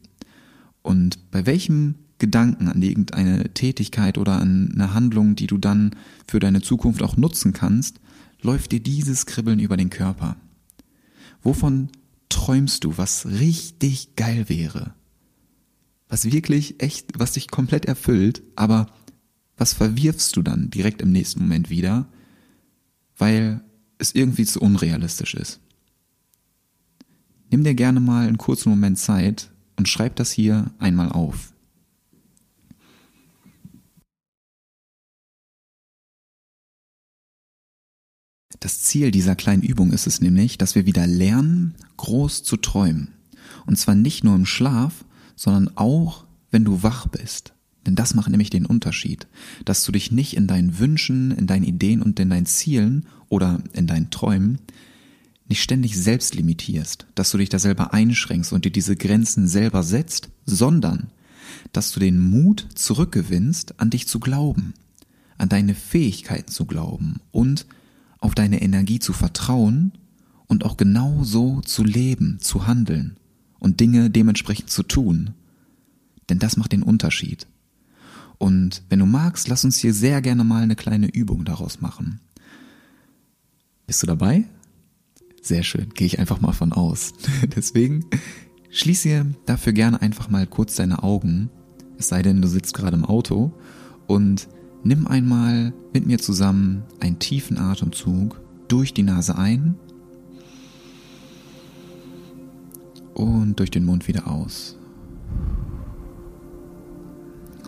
Und 0.82 1.30
bei 1.30 1.46
welchem 1.46 1.94
Gedanken 2.18 2.68
an 2.68 2.82
irgendeine 2.82 3.54
Tätigkeit 3.54 4.18
oder 4.18 4.40
an 4.40 4.72
eine 4.74 4.92
Handlung, 4.92 5.36
die 5.36 5.46
du 5.46 5.56
dann 5.56 5.96
für 6.28 6.38
deine 6.38 6.60
Zukunft 6.60 7.02
auch 7.02 7.16
nutzen 7.16 7.54
kannst, 7.54 7.98
läuft 8.42 8.72
dir 8.72 8.80
dieses 8.80 9.26
Kribbeln 9.26 9.60
über 9.60 9.76
den 9.76 9.90
Körper. 9.90 10.36
Wovon 11.42 11.90
träumst 12.28 12.84
du, 12.84 12.98
was 12.98 13.26
richtig 13.26 14.16
geil 14.16 14.48
wäre? 14.48 14.94
Was 16.08 16.30
wirklich 16.30 16.82
echt, 16.82 17.18
was 17.18 17.32
dich 17.32 17.48
komplett 17.48 17.86
erfüllt, 17.86 18.42
aber 18.56 18.86
was 19.56 19.72
verwirfst 19.72 20.36
du 20.36 20.42
dann 20.42 20.70
direkt 20.70 21.00
im 21.00 21.12
nächsten 21.12 21.40
Moment 21.40 21.70
wieder, 21.70 22.08
weil 23.16 23.62
es 23.98 24.14
irgendwie 24.14 24.44
zu 24.44 24.60
unrealistisch 24.60 25.34
ist? 25.34 25.60
Nimm 27.50 27.64
dir 27.64 27.74
gerne 27.74 28.00
mal 28.00 28.26
einen 28.26 28.38
kurzen 28.38 28.70
Moment 28.70 28.98
Zeit 28.98 29.50
und 29.76 29.88
schreib 29.88 30.16
das 30.16 30.32
hier 30.32 30.72
einmal 30.78 31.10
auf. 31.12 31.51
Das 38.60 38.80
Ziel 38.80 39.10
dieser 39.10 39.36
kleinen 39.36 39.62
Übung 39.62 39.92
ist 39.92 40.06
es 40.06 40.20
nämlich, 40.20 40.58
dass 40.58 40.74
wir 40.74 40.86
wieder 40.86 41.06
lernen, 41.06 41.74
groß 41.96 42.42
zu 42.42 42.56
träumen. 42.56 43.08
Und 43.66 43.78
zwar 43.78 43.94
nicht 43.94 44.24
nur 44.24 44.34
im 44.34 44.46
Schlaf, 44.46 45.04
sondern 45.36 45.76
auch, 45.76 46.24
wenn 46.50 46.64
du 46.64 46.82
wach 46.82 47.06
bist. 47.08 47.54
Denn 47.86 47.96
das 47.96 48.14
macht 48.14 48.30
nämlich 48.30 48.50
den 48.50 48.66
Unterschied, 48.66 49.26
dass 49.64 49.84
du 49.84 49.92
dich 49.92 50.12
nicht 50.12 50.36
in 50.36 50.46
deinen 50.46 50.78
Wünschen, 50.78 51.32
in 51.32 51.46
deinen 51.46 51.64
Ideen 51.64 52.02
und 52.02 52.20
in 52.20 52.30
deinen 52.30 52.46
Zielen 52.46 53.06
oder 53.28 53.62
in 53.72 53.86
deinen 53.86 54.10
Träumen 54.10 54.58
nicht 55.48 55.62
ständig 55.62 55.98
selbst 55.98 56.34
limitierst, 56.34 57.06
dass 57.14 57.30
du 57.30 57.38
dich 57.38 57.48
da 57.48 57.58
selber 57.58 57.92
einschränkst 57.92 58.52
und 58.52 58.64
dir 58.64 58.70
diese 58.70 58.96
Grenzen 58.96 59.48
selber 59.48 59.82
setzt, 59.82 60.30
sondern 60.46 61.10
dass 61.72 61.92
du 61.92 62.00
den 62.00 62.20
Mut 62.20 62.68
zurückgewinnst, 62.74 63.80
an 63.80 63.90
dich 63.90 64.06
zu 64.06 64.20
glauben, 64.20 64.74
an 65.38 65.48
deine 65.48 65.74
Fähigkeiten 65.74 66.50
zu 66.50 66.66
glauben 66.66 67.20
und 67.32 67.66
auf 68.22 68.34
deine 68.34 68.62
Energie 68.62 68.98
zu 68.98 69.12
vertrauen 69.12 69.92
und 70.46 70.64
auch 70.64 70.76
genau 70.76 71.24
so 71.24 71.60
zu 71.60 71.84
leben, 71.84 72.38
zu 72.40 72.66
handeln 72.66 73.16
und 73.58 73.80
Dinge 73.80 74.10
dementsprechend 74.10 74.70
zu 74.70 74.82
tun. 74.82 75.30
Denn 76.30 76.38
das 76.38 76.56
macht 76.56 76.72
den 76.72 76.82
Unterschied. 76.82 77.46
Und 78.38 78.82
wenn 78.88 79.00
du 79.00 79.06
magst, 79.06 79.48
lass 79.48 79.64
uns 79.64 79.78
hier 79.78 79.92
sehr 79.92 80.22
gerne 80.22 80.44
mal 80.44 80.62
eine 80.62 80.76
kleine 80.76 81.08
Übung 81.08 81.44
daraus 81.44 81.80
machen. 81.80 82.20
Bist 83.86 84.02
du 84.02 84.06
dabei? 84.06 84.44
Sehr 85.42 85.64
schön, 85.64 85.90
gehe 85.94 86.06
ich 86.06 86.18
einfach 86.18 86.40
mal 86.40 86.52
von 86.52 86.72
aus. 86.72 87.14
Deswegen 87.56 88.06
schließe 88.70 89.26
dafür 89.46 89.72
gerne 89.72 90.00
einfach 90.00 90.28
mal 90.30 90.46
kurz 90.46 90.76
deine 90.76 91.02
Augen, 91.02 91.50
es 91.98 92.08
sei 92.08 92.22
denn, 92.22 92.42
du 92.42 92.48
sitzt 92.48 92.74
gerade 92.74 92.96
im 92.96 93.04
Auto 93.04 93.52
und 94.06 94.48
Nimm 94.84 95.06
einmal 95.06 95.72
mit 95.92 96.06
mir 96.06 96.18
zusammen 96.18 96.82
einen 96.98 97.18
tiefen 97.18 97.56
Atemzug 97.56 98.40
durch 98.66 98.92
die 98.92 99.04
Nase 99.04 99.36
ein 99.36 99.76
und 103.14 103.60
durch 103.60 103.70
den 103.70 103.84
Mund 103.84 104.08
wieder 104.08 104.26
aus. 104.26 104.76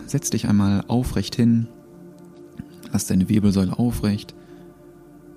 Setz 0.07 0.29
dich 0.29 0.47
einmal 0.49 0.83
aufrecht 0.87 1.35
hin, 1.35 1.67
lass 2.91 3.07
deine 3.07 3.29
Wirbelsäule 3.29 3.77
aufrecht 3.77 4.35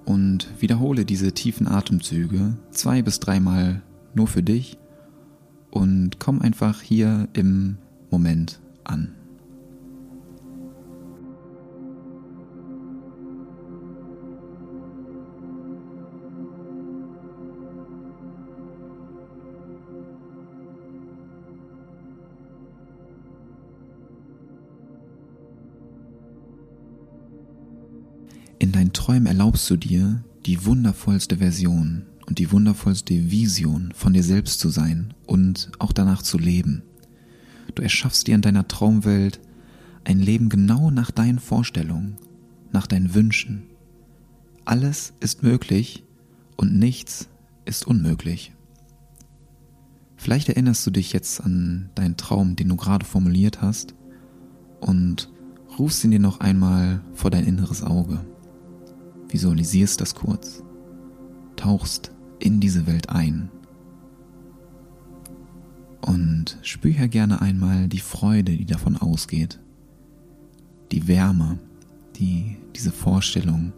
und 0.05 0.49
wiederhole 0.59 1.05
diese 1.05 1.33
tiefen 1.33 1.69
Atemzüge 1.69 2.57
zwei 2.71 3.03
bis 3.03 3.21
dreimal 3.21 3.83
nur 4.15 4.27
für 4.27 4.43
dich 4.43 4.79
und 5.71 6.19
komm 6.19 6.41
einfach 6.41 6.83
hier 6.83 7.29
im 7.35 7.79
Moment 8.11 8.61
an. 8.85 9.18
In 28.59 28.73
deinen 28.73 28.93
Träumen 28.93 29.27
erlaubst 29.27 29.71
du 29.71 29.77
dir, 29.77 30.25
die 30.45 30.65
wundervollste 30.65 31.37
Version 31.37 32.07
und 32.27 32.39
die 32.39 32.51
wundervollste 32.51 33.31
Vision 33.31 33.93
von 33.95 34.13
dir 34.13 34.25
selbst 34.25 34.61
zu 34.61 34.69
sein 34.69 35.15
und 35.27 35.71
auch 35.79 35.93
danach 35.93 36.23
zu 36.23 36.39
leben. 36.39 36.83
Du 37.75 37.83
erschaffst 37.83 38.27
dir 38.27 38.35
in 38.35 38.43
deiner 38.43 38.67
Traumwelt 38.67 39.41
ein 40.05 40.19
Leben 40.19 40.49
genau 40.49 40.91
nach 40.91 41.11
deinen 41.11 41.39
Vorstellungen, 41.39 42.17
nach 42.73 42.87
deinen 42.87 43.15
Wünschen. 43.15 43.65
Alles 44.65 45.13
ist 45.21 45.43
möglich 45.43 46.05
und 46.57 46.77
nichts 46.77 47.29
ist 47.65 47.87
unmöglich. 47.87 48.53
Vielleicht 50.17 50.49
erinnerst 50.49 50.85
du 50.85 50.91
dich 50.91 51.13
jetzt 51.13 51.41
an 51.41 51.91
deinen 51.95 52.17
Traum, 52.17 52.57
den 52.57 52.69
du 52.69 52.77
gerade 52.77 53.07
formuliert 53.07 53.63
hast 53.63 53.95
und 54.81 55.31
rufst 55.79 56.03
ihn 56.03 56.11
dir 56.11 56.19
noch 56.19 56.41
einmal 56.41 57.03
vor 57.15 57.31
dein 57.31 57.45
inneres 57.45 57.85
Auge. 57.85 58.25
Visualisierst 59.29 60.01
das 60.01 60.15
kurz, 60.15 60.63
tauchst 61.57 62.13
in 62.39 62.61
diese 62.61 62.87
Welt 62.87 63.11
ein 63.11 63.51
und 66.09 66.57
spür 66.63 66.93
hier 66.93 67.09
gerne 67.09 67.43
einmal 67.43 67.89
die 67.89 68.01
Freude, 68.01 68.57
die 68.57 68.65
davon 68.65 68.97
ausgeht, 68.97 69.61
die 70.91 71.07
Wärme, 71.07 71.59
die 72.17 72.57
diese 72.75 72.93
Vorstellung 72.93 73.73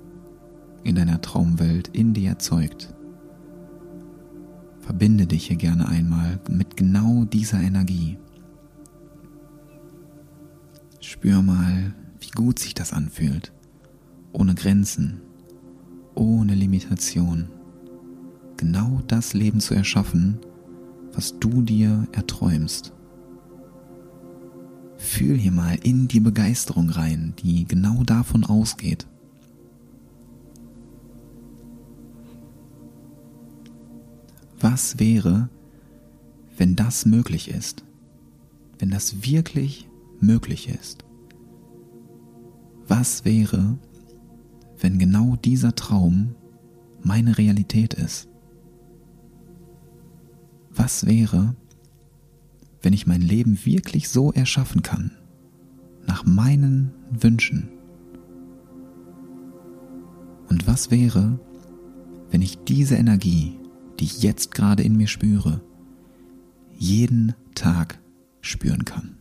in 0.84 0.94
deiner 0.94 1.20
Traumwelt 1.20 1.88
in 1.88 2.14
dir 2.14 2.30
erzeugt. 2.30 2.94
Verbinde 4.80 5.26
dich 5.26 5.46
hier 5.46 5.56
gerne 5.56 5.88
einmal 5.88 6.38
mit 6.48 6.76
genau 6.76 7.24
dieser 7.24 7.60
Energie. 7.60 8.18
Spür 11.00 11.42
mal, 11.42 11.94
wie 12.20 12.30
gut 12.30 12.58
sich 12.58 12.74
das 12.74 12.92
anfühlt, 12.92 13.52
ohne 14.32 14.54
Grenzen, 14.54 15.20
ohne 16.14 16.54
Limitation 16.54 17.48
genau 18.56 19.00
das 19.06 19.32
Leben 19.32 19.60
zu 19.60 19.74
erschaffen, 19.74 20.38
was 21.14 21.38
du 21.38 21.62
dir 21.62 22.06
erträumst. 22.12 22.92
Fühl 24.98 25.36
hier 25.36 25.50
mal 25.50 25.78
in 25.82 26.08
die 26.08 26.20
Begeisterung 26.20 26.90
rein, 26.90 27.32
die 27.42 27.64
genau 27.64 28.04
davon 28.04 28.44
ausgeht. 28.44 29.06
Was 34.60 34.98
wäre, 34.98 35.48
wenn 36.58 36.76
das 36.76 37.06
möglich 37.06 37.50
ist? 37.50 37.82
Wenn 38.78 38.90
das 38.90 39.24
wirklich 39.24 39.88
möglich 40.20 40.68
ist? 40.68 41.02
Was 42.86 43.24
wäre, 43.24 43.78
wenn 44.80 44.98
genau 44.98 45.36
dieser 45.36 45.74
Traum 45.74 46.34
meine 47.02 47.38
Realität 47.38 47.94
ist? 47.94 48.28
Was 50.72 51.06
wäre, 51.06 51.54
wenn 52.82 52.92
ich 52.92 53.06
mein 53.06 53.22
Leben 53.22 53.58
wirklich 53.64 54.08
so 54.08 54.32
erschaffen 54.32 54.82
kann, 54.82 55.12
nach 56.06 56.24
meinen 56.24 56.92
Wünschen? 57.10 57.68
Und 60.48 60.66
was 60.66 60.90
wäre, 60.90 61.38
wenn 62.30 62.42
ich 62.42 62.58
diese 62.64 62.96
Energie, 62.96 63.58
die 63.98 64.04
ich 64.04 64.22
jetzt 64.22 64.52
gerade 64.52 64.82
in 64.82 64.96
mir 64.96 65.06
spüre, 65.06 65.60
jeden 66.76 67.34
Tag 67.54 68.00
spüren 68.40 68.84
kann. 68.84 69.19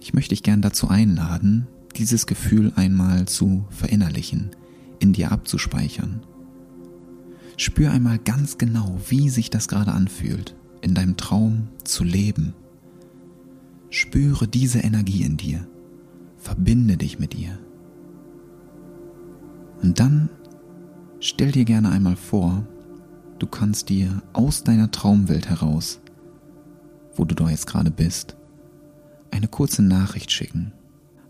Ich 0.00 0.14
möchte 0.14 0.30
dich 0.30 0.42
gern 0.42 0.62
dazu 0.62 0.88
einladen, 0.88 1.66
dieses 1.96 2.26
Gefühl 2.26 2.72
einmal 2.74 3.26
zu 3.26 3.64
verinnerlichen, 3.70 4.50
in 4.98 5.12
dir 5.12 5.30
abzuspeichern. 5.30 6.22
Spür 7.56 7.90
einmal 7.90 8.18
ganz 8.18 8.56
genau, 8.56 8.98
wie 9.08 9.28
sich 9.28 9.50
das 9.50 9.68
gerade 9.68 9.92
anfühlt, 9.92 10.56
in 10.80 10.94
deinem 10.94 11.18
Traum 11.18 11.68
zu 11.84 12.04
leben. 12.04 12.54
Spüre 13.90 14.48
diese 14.48 14.78
Energie 14.78 15.22
in 15.22 15.36
dir. 15.36 15.66
Verbinde 16.38 16.96
dich 16.96 17.18
mit 17.18 17.34
ihr. 17.34 17.58
Und 19.82 20.00
dann 20.00 20.30
stell 21.20 21.52
dir 21.52 21.66
gerne 21.66 21.90
einmal 21.90 22.16
vor, 22.16 22.66
du 23.38 23.46
kannst 23.46 23.90
dir 23.90 24.22
aus 24.32 24.64
deiner 24.64 24.90
Traumwelt 24.90 25.50
heraus, 25.50 26.00
wo 27.14 27.26
du 27.26 27.34
da 27.34 27.50
jetzt 27.50 27.66
gerade 27.66 27.90
bist, 27.90 28.36
eine 29.30 29.48
kurze 29.48 29.82
Nachricht 29.82 30.30
schicken. 30.30 30.72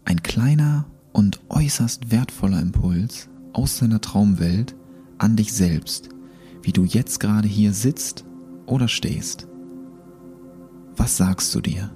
Ein 0.04 0.22
kleiner 0.22 0.86
und 1.12 1.40
äußerst 1.48 2.10
wertvoller 2.10 2.60
Impuls 2.60 3.28
aus 3.52 3.78
deiner 3.78 4.00
Traumwelt 4.00 4.74
an 5.18 5.36
dich 5.36 5.52
selbst, 5.52 6.08
wie 6.62 6.72
du 6.72 6.84
jetzt 6.84 7.20
gerade 7.20 7.48
hier 7.48 7.72
sitzt 7.72 8.24
oder 8.66 8.88
stehst. 8.88 9.46
Was 10.96 11.16
sagst 11.16 11.54
du 11.54 11.60
dir? 11.60 11.90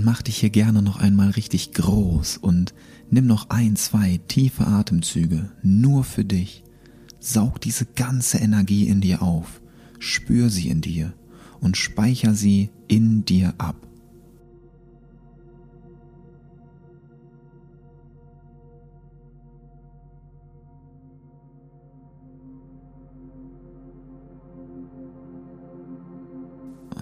Dann 0.00 0.06
mach 0.06 0.22
dich 0.22 0.38
hier 0.38 0.48
gerne 0.48 0.80
noch 0.80 0.96
einmal 0.96 1.28
richtig 1.28 1.74
groß 1.74 2.38
und 2.38 2.72
nimm 3.10 3.26
noch 3.26 3.50
ein, 3.50 3.76
zwei 3.76 4.18
tiefe 4.28 4.66
Atemzüge 4.66 5.50
nur 5.62 6.04
für 6.04 6.24
dich. 6.24 6.64
Saug 7.18 7.60
diese 7.60 7.84
ganze 7.84 8.38
Energie 8.38 8.88
in 8.88 9.02
dir 9.02 9.20
auf, 9.20 9.60
spür 9.98 10.48
sie 10.48 10.70
in 10.70 10.80
dir 10.80 11.12
und 11.60 11.76
speicher 11.76 12.32
sie 12.32 12.70
in 12.88 13.26
dir 13.26 13.52
ab. 13.58 13.76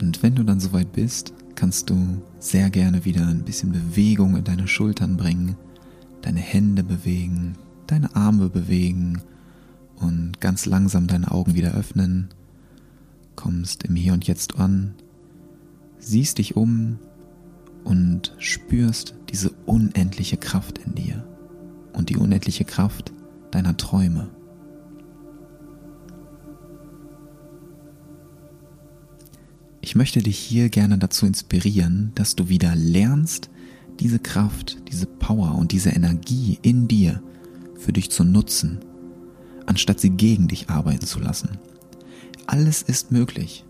Und 0.00 0.20
wenn 0.24 0.34
du 0.34 0.42
dann 0.42 0.58
soweit 0.58 0.90
bist, 0.90 1.32
kannst 1.58 1.90
du 1.90 2.22
sehr 2.38 2.70
gerne 2.70 3.04
wieder 3.04 3.26
ein 3.26 3.42
bisschen 3.42 3.72
Bewegung 3.72 4.36
in 4.36 4.44
deine 4.44 4.68
Schultern 4.68 5.16
bringen, 5.16 5.56
deine 6.22 6.38
Hände 6.38 6.84
bewegen, 6.84 7.56
deine 7.88 8.14
Arme 8.14 8.48
bewegen 8.48 9.22
und 9.96 10.40
ganz 10.40 10.66
langsam 10.66 11.08
deine 11.08 11.32
Augen 11.32 11.56
wieder 11.56 11.74
öffnen, 11.74 12.28
kommst 13.34 13.82
im 13.82 13.96
Hier 13.96 14.12
und 14.12 14.24
Jetzt 14.28 14.60
an, 14.60 14.94
siehst 15.98 16.38
dich 16.38 16.54
um 16.54 17.00
und 17.82 18.36
spürst 18.38 19.16
diese 19.28 19.50
unendliche 19.66 20.36
Kraft 20.36 20.78
in 20.78 20.94
dir 20.94 21.24
und 21.92 22.08
die 22.08 22.18
unendliche 22.18 22.66
Kraft 22.66 23.12
deiner 23.50 23.76
Träume. 23.76 24.30
Ich 29.88 29.94
möchte 29.94 30.20
dich 30.20 30.38
hier 30.38 30.68
gerne 30.68 30.98
dazu 30.98 31.24
inspirieren, 31.24 32.12
dass 32.14 32.36
du 32.36 32.50
wieder 32.50 32.76
lernst, 32.76 33.48
diese 34.00 34.18
Kraft, 34.18 34.76
diese 34.92 35.06
Power 35.06 35.54
und 35.54 35.72
diese 35.72 35.88
Energie 35.88 36.58
in 36.60 36.88
dir 36.88 37.22
für 37.78 37.94
dich 37.94 38.10
zu 38.10 38.22
nutzen, 38.22 38.80
anstatt 39.64 39.98
sie 39.98 40.10
gegen 40.10 40.46
dich 40.46 40.68
arbeiten 40.68 41.06
zu 41.06 41.20
lassen. 41.20 41.56
Alles 42.46 42.82
ist 42.82 43.12
möglich, 43.12 43.64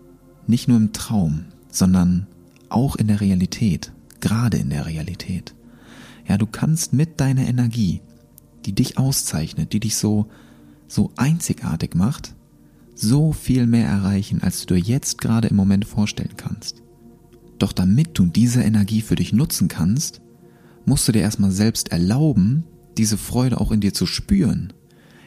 nicht 0.45 0.67
nur 0.67 0.75
im 0.75 0.91
Traum, 0.91 1.45
sondern 1.69 2.27
auch 2.67 2.97
in 2.97 3.07
der 3.07 3.21
Realität, 3.21 3.93
gerade 4.19 4.57
in 4.57 4.71
der 4.71 4.87
Realität. 4.87 5.55
Ja, 6.27 6.37
du 6.37 6.47
kannst 6.47 6.91
mit 6.91 7.21
deiner 7.21 7.47
Energie, 7.47 8.01
die 8.65 8.75
dich 8.75 8.97
auszeichnet, 8.97 9.71
die 9.71 9.79
dich 9.79 9.95
so 9.95 10.27
so 10.89 11.13
einzigartig 11.15 11.95
macht, 11.95 12.35
so 13.01 13.31
viel 13.31 13.65
mehr 13.67 13.87
erreichen, 13.87 14.41
als 14.41 14.65
du 14.65 14.75
dir 14.75 14.81
jetzt 14.81 15.19
gerade 15.19 15.47
im 15.47 15.55
Moment 15.55 15.85
vorstellen 15.85 16.35
kannst. 16.37 16.83
Doch 17.57 17.73
damit 17.73 18.17
du 18.17 18.25
diese 18.25 18.61
Energie 18.61 19.01
für 19.01 19.15
dich 19.15 19.33
nutzen 19.33 19.67
kannst, 19.67 20.21
musst 20.85 21.07
du 21.07 21.11
dir 21.11 21.21
erstmal 21.21 21.51
selbst 21.51 21.91
erlauben, 21.91 22.63
diese 22.97 23.17
Freude 23.17 23.59
auch 23.59 23.71
in 23.71 23.81
dir 23.81 23.93
zu 23.93 24.05
spüren, 24.05 24.73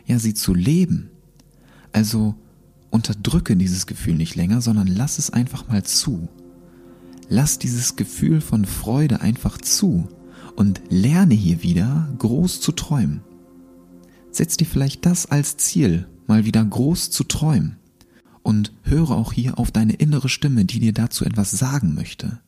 ja, 0.07 0.19
sie 0.19 0.35
zu 0.35 0.55
leben. 0.55 1.11
Also 1.93 2.35
unterdrücke 2.91 3.57
dieses 3.57 3.87
Gefühl 3.87 4.15
nicht 4.15 4.35
länger, 4.35 4.61
sondern 4.61 4.87
lass 4.87 5.19
es 5.19 5.31
einfach 5.31 5.69
mal 5.69 5.83
zu. 5.83 6.29
Lass 7.29 7.59
dieses 7.59 7.97
Gefühl 7.97 8.41
von 8.41 8.65
Freude 8.65 9.21
einfach 9.21 9.59
zu 9.59 10.09
und 10.57 10.83
lerne 10.91 11.35
hier 11.35 11.63
wieder 11.63 12.13
groß 12.19 12.61
zu 12.61 12.73
träumen. 12.73 13.23
Setz 14.31 14.57
dir 14.57 14.67
vielleicht 14.67 15.07
das 15.07 15.27
als 15.27 15.57
Ziel 15.57 16.07
mal 16.27 16.45
wieder 16.45 16.65
groß 16.65 17.11
zu 17.11 17.25
träumen. 17.25 17.77
Und 18.43 18.73
höre 18.83 19.13
auch 19.13 19.33
hier 19.33 19.59
auf 19.59 19.71
deine 19.71 19.93
innere 19.95 20.29
Stimme, 20.29 20.65
die 20.65 20.81
dir 20.81 20.93
dazu 20.93 21.25
etwas 21.25 21.53
sagen 21.53 21.95
möchte. 21.95 22.41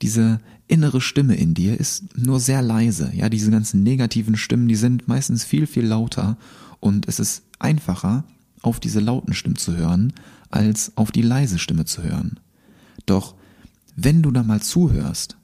Diese 0.00 0.38
innere 0.68 1.00
Stimme 1.00 1.34
in 1.34 1.54
dir 1.54 1.78
ist 1.78 2.16
nur 2.16 2.38
sehr 2.38 2.62
leise. 2.62 3.10
Ja, 3.14 3.28
diese 3.28 3.50
ganzen 3.50 3.82
negativen 3.82 4.36
Stimmen, 4.36 4.68
die 4.68 4.76
sind 4.76 5.08
meistens 5.08 5.42
viel, 5.42 5.66
viel 5.66 5.84
lauter 5.84 6.36
und 6.78 7.08
es 7.08 7.18
ist 7.18 7.42
einfacher, 7.58 8.24
auf 8.62 8.78
diese 8.78 9.00
lauten 9.00 9.34
Stimmen 9.34 9.56
zu 9.56 9.76
hören, 9.76 10.12
als 10.50 10.96
auf 10.96 11.10
die 11.10 11.22
leise 11.22 11.58
Stimme 11.58 11.84
zu 11.84 12.02
hören. 12.02 12.38
Doch 13.06 13.34
wenn 13.96 14.22
du 14.22 14.30
da 14.30 14.42
mal 14.42 14.62
zuhörst, 14.62 15.36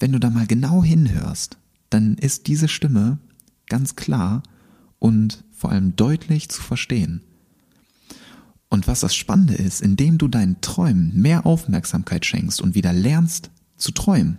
wenn 0.00 0.12
du 0.12 0.18
da 0.18 0.30
mal 0.30 0.46
genau 0.46 0.82
hinhörst, 0.82 1.58
dann 1.90 2.14
ist 2.14 2.46
diese 2.46 2.68
Stimme 2.68 3.18
ganz 3.68 3.96
klar 3.96 4.42
und 4.98 5.43
vor 5.64 5.72
allem 5.72 5.96
deutlich 5.96 6.50
zu 6.50 6.60
verstehen. 6.60 7.22
Und 8.68 8.86
was 8.86 9.00
das 9.00 9.14
Spannende 9.14 9.54
ist, 9.54 9.80
indem 9.80 10.18
du 10.18 10.28
deinen 10.28 10.60
Träumen 10.60 11.18
mehr 11.18 11.46
Aufmerksamkeit 11.46 12.26
schenkst 12.26 12.60
und 12.60 12.74
wieder 12.74 12.92
lernst 12.92 13.50
zu 13.78 13.90
träumen, 13.90 14.36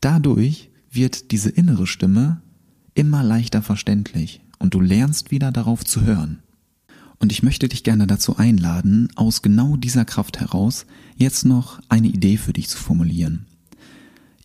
dadurch 0.00 0.70
wird 0.90 1.30
diese 1.30 1.50
innere 1.50 1.86
Stimme 1.86 2.40
immer 2.94 3.22
leichter 3.22 3.60
verständlich 3.60 4.40
und 4.58 4.72
du 4.72 4.80
lernst 4.80 5.30
wieder 5.30 5.52
darauf 5.52 5.84
zu 5.84 6.00
hören. 6.00 6.38
Und 7.18 7.30
ich 7.30 7.42
möchte 7.42 7.68
dich 7.68 7.84
gerne 7.84 8.06
dazu 8.06 8.38
einladen, 8.38 9.10
aus 9.14 9.42
genau 9.42 9.76
dieser 9.76 10.06
Kraft 10.06 10.40
heraus 10.40 10.86
jetzt 11.16 11.44
noch 11.44 11.82
eine 11.90 12.08
Idee 12.08 12.38
für 12.38 12.54
dich 12.54 12.70
zu 12.70 12.78
formulieren. 12.78 13.44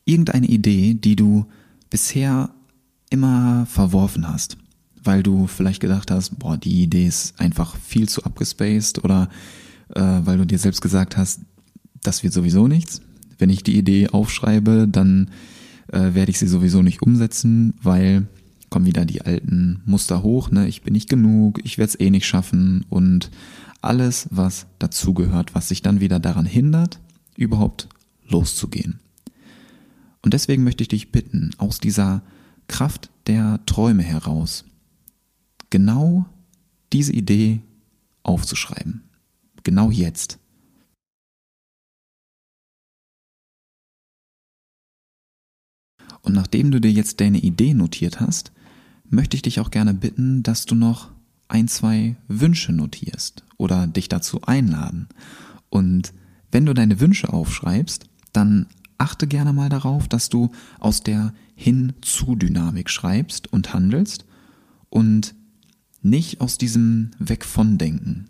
Irgendeine 0.04 0.48
Idee, 0.48 0.94
die 0.94 1.16
du 1.16 1.46
bisher 1.90 2.50
immer 3.10 3.66
verworfen 3.68 4.28
hast 4.28 4.58
weil 5.04 5.24
du 5.24 5.48
vielleicht 5.48 5.82
gedacht 5.82 6.12
hast, 6.12 6.40
boah, 6.40 6.58
die 6.58 6.84
Idee 6.84 7.08
ist 7.08 7.40
einfach 7.40 7.76
viel 7.78 8.10
zu 8.10 8.24
abgespaced 8.24 9.04
oder 9.04 9.30
äh, 9.96 10.02
weil 10.02 10.38
du 10.38 10.46
dir 10.46 10.60
selbst 10.60 10.82
gesagt 10.82 11.18
hast, 11.18 11.42
das 12.02 12.24
wird 12.24 12.34
sowieso 12.34 12.68
nichts. 12.68 13.02
Wenn 13.38 13.50
ich 13.50 13.64
die 13.64 13.78
Idee 13.78 14.10
aufschreibe, 14.10 14.88
dann 14.90 15.30
äh, 15.92 16.14
werde 16.14 16.32
ich 16.32 16.40
sie 16.40 16.48
sowieso 16.48 16.82
nicht 16.82 17.02
umsetzen, 17.02 17.74
weil 17.82 18.28
kommen 18.70 18.86
wieder 18.86 19.06
die 19.06 19.22
alten 19.22 19.82
Muster 19.86 20.24
hoch, 20.24 20.52
ne? 20.52 20.68
Ich 20.68 20.82
bin 20.82 20.94
nicht 20.94 21.10
genug, 21.10 21.60
ich 21.64 21.78
werde 21.78 21.90
es 21.90 22.00
eh 22.00 22.10
nicht 22.10 22.26
schaffen 22.26 22.86
und 22.90 23.32
alles, 23.82 24.28
was 24.32 24.66
dazugehört, 24.80 25.56
was 25.56 25.70
sich 25.70 25.82
dann 25.82 26.00
wieder 26.02 26.20
daran 26.20 26.46
hindert, 26.46 27.00
überhaupt 27.38 27.88
loszugehen. 28.28 29.00
Und 30.22 30.34
deswegen 30.34 30.64
möchte 30.64 30.84
ich 30.84 30.90
dich 30.90 31.12
bitten, 31.12 31.52
aus 31.58 31.80
dieser 31.80 32.22
Kraft 32.68 33.10
der 33.28 33.62
Träume 33.66 34.04
heraus, 34.04 34.66
genau 35.70 36.26
diese 36.94 37.14
Idee 37.14 37.62
aufzuschreiben. 38.24 39.04
Genau 39.64 39.92
jetzt. 39.92 40.40
Und 46.22 46.34
nachdem 46.34 46.72
du 46.72 46.82
dir 46.82 46.92
jetzt 46.92 47.22
deine 47.22 47.40
Idee 47.40 47.74
notiert 47.74 48.20
hast, 48.20 48.52
möchte 49.10 49.36
ich 49.36 49.44
dich 49.44 49.60
auch 49.60 49.72
gerne 49.72 49.94
bitten, 49.94 50.44
dass 50.44 50.66
du 50.66 50.76
noch 50.76 51.12
ein, 51.48 51.68
zwei 51.68 52.18
Wünsche 52.28 52.74
notierst 52.74 53.44
oder 53.58 53.88
dich 53.88 54.10
dazu 54.10 54.42
einladen. 54.42 55.08
Und 55.70 56.14
wenn 56.52 56.66
du 56.66 56.74
deine 56.74 57.00
Wünsche 57.00 57.32
aufschreibst, 57.32 58.10
dann 58.34 58.68
achte 58.98 59.28
gerne 59.28 59.54
mal 59.54 59.70
darauf, 59.70 60.08
dass 60.08 60.30
du 60.30 60.52
aus 60.80 61.02
der 61.02 61.34
Hin-zu-Dynamik 61.56 62.90
schreibst 62.90 63.52
und 63.52 63.74
handelst 63.74 64.26
und 64.90 65.36
nicht 66.02 66.42
aus 66.42 66.58
diesem 66.58 67.12
Weg 67.20 67.46
von 67.46 67.78
Denken. 67.78 68.26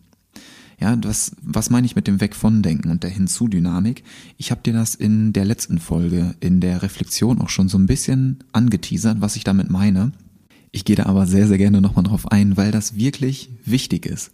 Ja, 0.80 0.96
was, 1.04 1.32
was 1.42 1.72
meine 1.72 1.88
ich 1.88 1.96
mit 1.96 2.06
dem 2.06 2.22
Weg 2.22 2.36
von 2.36 2.62
Denken 2.62 2.92
und 2.92 3.02
der 3.02 3.10
Hinzu-Dynamik? 3.10 4.04
Ich 4.38 4.52
habe 4.52 4.62
dir 4.64 4.74
das 4.74 4.94
in 4.94 5.34
der 5.34 5.44
letzten 5.44 5.80
Folge, 5.80 6.36
in 6.40 6.62
der 6.62 6.84
Reflexion 6.84 7.42
auch 7.42 7.50
schon 7.50 7.68
so 7.68 7.80
ein 7.80 7.88
bisschen 7.88 8.44
angeteasert, 8.52 9.20
was 9.20 9.36
ich 9.36 9.44
damit 9.44 9.72
meine. 9.72 10.12
Ich 10.72 10.86
gehe 10.86 10.96
da 10.96 11.08
aber 11.08 11.26
sehr, 11.26 11.48
sehr 11.48 11.58
gerne 11.58 11.82
nochmal 11.82 12.04
drauf 12.04 12.32
ein, 12.32 12.58
weil 12.58 12.72
das 12.72 12.96
wirklich 12.96 13.50
wichtig 13.66 14.06
ist. 14.06 14.32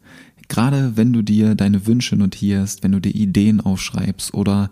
Gerade 0.50 0.98
wenn 0.98 1.13
du 1.13 1.22
dir 1.22 1.56
deine 1.56 1.88
Wünsche 1.88 2.17
notierst, 2.17 2.84
wenn 2.84 2.91
du 2.91 3.00
dir 3.00 3.15
Ideen 3.15 3.62
aufschreibst 3.62 4.34
oder 4.34 4.69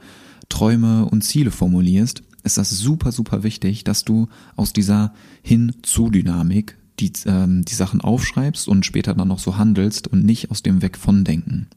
Träume 0.49 1.05
und 1.05 1.23
Ziele 1.23 1.51
formulierst, 1.51 2.23
ist 2.43 2.57
das 2.57 2.71
super, 2.71 3.13
super 3.13 3.43
wichtig, 3.43 3.85
dass 3.85 4.03
du 4.03 4.27
aus 4.57 4.73
dieser 4.73 5.13
Hin-zu-Dynamik 5.43 6.75
die, 7.01 7.11
ähm, 7.25 7.65
die 7.65 7.75
Sachen 7.75 8.01
aufschreibst 8.01 8.67
und 8.67 8.85
später 8.85 9.13
dann 9.13 9.27
noch 9.27 9.39
so 9.39 9.57
handelst 9.57 10.07
und 10.07 10.23
nicht 10.23 10.51
aus 10.51 10.63
dem 10.63 10.81
Weg 10.81 10.97
von 10.97 11.23
Denken. 11.23 11.67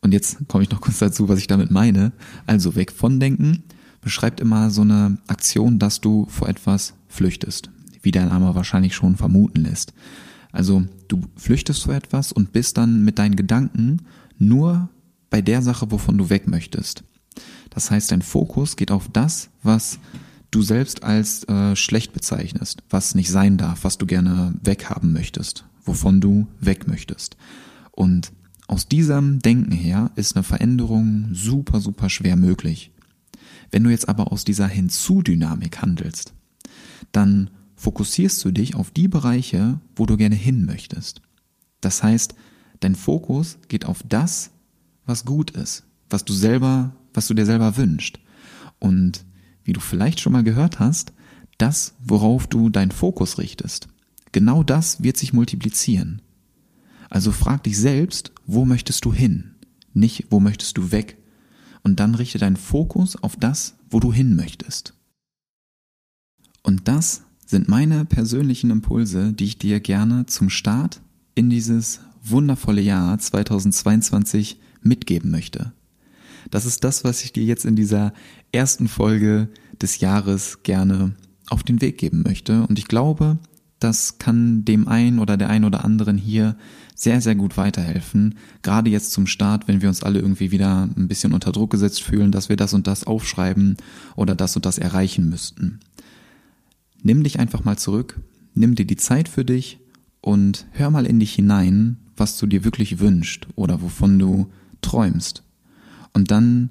Und 0.00 0.12
jetzt 0.12 0.48
komme 0.48 0.62
ich 0.62 0.70
noch 0.70 0.80
kurz 0.80 0.98
dazu, 0.98 1.28
was 1.28 1.38
ich 1.38 1.46
damit 1.46 1.70
meine. 1.70 2.12
Also 2.46 2.76
Weg 2.76 2.92
von 2.92 3.20
Denken 3.20 3.64
beschreibt 4.00 4.40
immer 4.40 4.70
so 4.70 4.82
eine 4.82 5.18
Aktion, 5.26 5.78
dass 5.78 6.00
du 6.00 6.26
vor 6.28 6.48
etwas 6.48 6.94
flüchtest, 7.08 7.70
wie 8.02 8.10
dein 8.10 8.28
Name 8.28 8.54
wahrscheinlich 8.54 8.94
schon 8.94 9.16
vermuten 9.16 9.62
lässt. 9.62 9.94
Also 10.52 10.84
du 11.08 11.22
flüchtest 11.36 11.82
vor 11.82 11.94
etwas 11.94 12.32
und 12.32 12.52
bist 12.52 12.76
dann 12.76 13.02
mit 13.02 13.18
deinen 13.18 13.34
Gedanken 13.34 14.02
nur 14.38 14.88
bei 15.30 15.42
der 15.42 15.62
Sache, 15.62 15.90
wovon 15.90 16.18
du 16.18 16.30
weg 16.30 16.46
möchtest. 16.46 17.02
Das 17.70 17.90
heißt, 17.90 18.12
dein 18.12 18.22
Fokus 18.22 18.76
geht 18.76 18.92
auf 18.92 19.08
das, 19.12 19.50
was 19.62 19.98
du 20.54 20.62
selbst 20.62 21.02
als 21.02 21.44
äh, 21.44 21.74
schlecht 21.76 22.12
bezeichnest, 22.12 22.82
was 22.90 23.14
nicht 23.14 23.30
sein 23.30 23.56
darf, 23.56 23.84
was 23.84 23.98
du 23.98 24.06
gerne 24.06 24.54
weghaben 24.62 25.12
möchtest, 25.12 25.64
wovon 25.84 26.20
du 26.20 26.46
weg 26.60 26.86
möchtest. 26.86 27.36
Und 27.90 28.32
aus 28.66 28.88
diesem 28.88 29.40
Denken 29.40 29.72
her 29.72 30.10
ist 30.16 30.36
eine 30.36 30.42
Veränderung 30.42 31.28
super, 31.32 31.80
super 31.80 32.08
schwer 32.08 32.36
möglich. 32.36 32.92
Wenn 33.70 33.84
du 33.84 33.90
jetzt 33.90 34.08
aber 34.08 34.32
aus 34.32 34.44
dieser 34.44 34.68
Hinzu-Dynamik 34.68 35.82
handelst, 35.82 36.32
dann 37.12 37.50
fokussierst 37.76 38.44
du 38.44 38.50
dich 38.50 38.76
auf 38.76 38.90
die 38.90 39.08
Bereiche, 39.08 39.80
wo 39.96 40.06
du 40.06 40.16
gerne 40.16 40.36
hin 40.36 40.64
möchtest. 40.64 41.20
Das 41.80 42.02
heißt, 42.02 42.34
dein 42.80 42.94
Fokus 42.94 43.58
geht 43.68 43.84
auf 43.84 44.02
das, 44.08 44.50
was 45.04 45.24
gut 45.24 45.50
ist, 45.50 45.84
was 46.08 46.24
du 46.24 46.32
selber, 46.32 46.96
was 47.12 47.26
du 47.26 47.34
dir 47.34 47.44
selber 47.44 47.76
wünschst. 47.76 48.18
Und 48.78 49.24
wie 49.64 49.72
du 49.72 49.80
vielleicht 49.80 50.20
schon 50.20 50.32
mal 50.32 50.44
gehört 50.44 50.78
hast, 50.78 51.12
das, 51.58 51.94
worauf 52.00 52.46
du 52.46 52.68
deinen 52.68 52.90
Fokus 52.90 53.38
richtest, 53.38 53.88
genau 54.32 54.62
das 54.62 55.02
wird 55.02 55.16
sich 55.16 55.32
multiplizieren. 55.32 56.22
Also 57.10 57.32
frag 57.32 57.62
dich 57.62 57.78
selbst, 57.78 58.32
wo 58.46 58.64
möchtest 58.64 59.04
du 59.04 59.12
hin? 59.12 59.54
Nicht, 59.92 60.26
wo 60.30 60.40
möchtest 60.40 60.76
du 60.78 60.90
weg? 60.90 61.18
Und 61.82 62.00
dann 62.00 62.14
richte 62.14 62.38
deinen 62.38 62.56
Fokus 62.56 63.16
auf 63.16 63.36
das, 63.36 63.76
wo 63.90 64.00
du 64.00 64.12
hin 64.12 64.34
möchtest. 64.34 64.94
Und 66.62 66.88
das 66.88 67.22
sind 67.46 67.68
meine 67.68 68.04
persönlichen 68.04 68.70
Impulse, 68.70 69.32
die 69.32 69.44
ich 69.44 69.58
dir 69.58 69.80
gerne 69.80 70.26
zum 70.26 70.50
Start 70.50 71.00
in 71.34 71.50
dieses 71.50 72.00
wundervolle 72.22 72.80
Jahr 72.80 73.18
2022 73.18 74.58
mitgeben 74.82 75.30
möchte. 75.30 75.72
Das 76.50 76.66
ist 76.66 76.84
das, 76.84 77.04
was 77.04 77.22
ich 77.24 77.32
dir 77.32 77.44
jetzt 77.44 77.64
in 77.64 77.76
dieser 77.76 78.12
ersten 78.52 78.88
Folge 78.88 79.48
des 79.80 80.00
Jahres 80.00 80.62
gerne 80.62 81.14
auf 81.48 81.62
den 81.62 81.80
Weg 81.80 81.98
geben 81.98 82.22
möchte. 82.22 82.66
Und 82.66 82.78
ich 82.78 82.88
glaube, 82.88 83.38
das 83.80 84.18
kann 84.18 84.64
dem 84.64 84.88
einen 84.88 85.18
oder 85.18 85.36
der 85.36 85.50
einen 85.50 85.64
oder 85.64 85.84
anderen 85.84 86.16
hier 86.16 86.56
sehr, 86.94 87.20
sehr 87.20 87.34
gut 87.34 87.56
weiterhelfen. 87.56 88.36
Gerade 88.62 88.88
jetzt 88.88 89.12
zum 89.12 89.26
Start, 89.26 89.68
wenn 89.68 89.82
wir 89.82 89.88
uns 89.88 90.02
alle 90.02 90.20
irgendwie 90.20 90.52
wieder 90.52 90.88
ein 90.96 91.08
bisschen 91.08 91.32
unter 91.32 91.52
Druck 91.52 91.70
gesetzt 91.70 92.02
fühlen, 92.02 92.32
dass 92.32 92.48
wir 92.48 92.56
das 92.56 92.72
und 92.72 92.86
das 92.86 93.04
aufschreiben 93.04 93.76
oder 94.16 94.34
das 94.34 94.56
und 94.56 94.64
das 94.64 94.78
erreichen 94.78 95.28
müssten 95.28 95.80
nimm 97.04 97.22
dich 97.22 97.38
einfach 97.38 97.62
mal 97.62 97.78
zurück, 97.78 98.18
nimm 98.54 98.74
dir 98.74 98.86
die 98.86 98.96
Zeit 98.96 99.28
für 99.28 99.44
dich 99.44 99.78
und 100.20 100.66
hör 100.72 100.90
mal 100.90 101.06
in 101.06 101.20
dich 101.20 101.34
hinein, 101.34 101.98
was 102.16 102.38
du 102.38 102.46
dir 102.46 102.64
wirklich 102.64 102.98
wünschst 102.98 103.46
oder 103.54 103.82
wovon 103.82 104.18
du 104.18 104.50
träumst. 104.80 105.43
Und 106.14 106.30
dann 106.30 106.70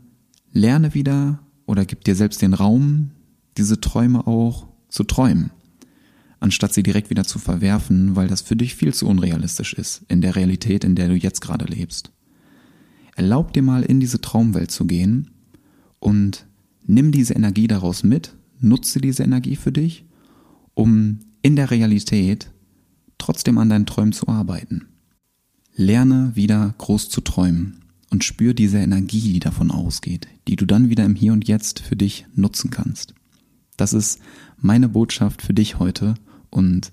lerne 0.52 0.96
wieder 0.96 1.40
oder 1.68 1.86
gib 1.86 2.04
dir 2.04 2.16
selbst 2.16 2.42
den 2.42 2.56
Raum, 2.56 3.12
diese 3.58 3.80
Träume 3.80 4.26
auch 4.26 4.68
zu 4.90 5.04
träumen, 5.04 5.52
anstatt 6.40 6.74
sie 6.74 6.82
direkt 6.82 7.12
wieder 7.12 7.24
zu 7.24 7.38
verwerfen, 7.38 8.16
weil 8.16 8.28
das 8.28 8.42
für 8.42 8.56
dich 8.56 8.74
viel 8.74 8.94
zu 8.94 9.08
unrealistisch 9.08 9.74
ist 9.74 10.02
in 10.08 10.22
der 10.22 10.36
Realität, 10.36 10.84
in 10.84 10.96
der 10.96 11.10
du 11.10 11.16
jetzt 11.16 11.42
gerade 11.42 11.66
lebst. 11.66 12.12
Erlaub 13.16 13.54
dir 13.54 13.62
mal 13.62 13.84
in 13.84 14.00
diese 14.00 14.22
Traumwelt 14.22 14.72
zu 14.72 14.86
gehen 14.86 15.30
und 16.00 16.48
nimm 16.86 17.12
diese 17.12 17.36
Energie 17.36 17.68
daraus 17.68 18.04
mit, 18.04 18.36
nutze 18.60 19.00
diese 19.00 19.22
Energie 19.24 19.56
für 19.56 19.72
dich 19.72 20.06
um 20.74 21.20
in 21.42 21.56
der 21.56 21.72
Realität 21.72 22.52
trotzdem 23.18 23.58
an 23.58 23.70
deinen 23.70 23.86
Träumen 23.86 24.14
zu 24.14 24.28
arbeiten. 24.28 24.88
Lerne 25.76 26.32
wieder 26.36 26.74
groß 26.78 27.10
zu 27.10 27.22
träumen 27.22 27.83
und 28.14 28.24
spür 28.24 28.54
diese 28.54 28.78
Energie, 28.78 29.34
die 29.34 29.40
davon 29.40 29.72
ausgeht, 29.72 30.28
die 30.48 30.56
du 30.56 30.68
dann 30.68 30.90
wieder 30.90 31.04
im 31.04 31.16
Hier 31.16 31.34
und 31.34 31.48
Jetzt 31.48 31.80
für 31.80 31.96
dich 31.96 32.28
nutzen 32.36 32.70
kannst. 32.70 33.16
Das 33.76 33.92
ist 33.92 34.20
meine 34.62 34.88
Botschaft 34.88 35.42
für 35.42 35.56
dich 35.56 35.80
heute 35.80 36.14
und 36.52 36.92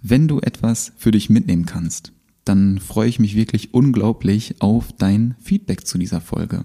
wenn 0.00 0.26
du 0.26 0.40
etwas 0.40 0.92
für 0.96 1.10
dich 1.10 1.28
mitnehmen 1.28 1.66
kannst, 1.66 2.12
dann 2.46 2.78
freue 2.78 3.10
ich 3.10 3.18
mich 3.18 3.36
wirklich 3.36 3.74
unglaublich 3.74 4.56
auf 4.60 4.90
dein 4.96 5.34
Feedback 5.38 5.86
zu 5.86 5.98
dieser 5.98 6.22
Folge. 6.22 6.64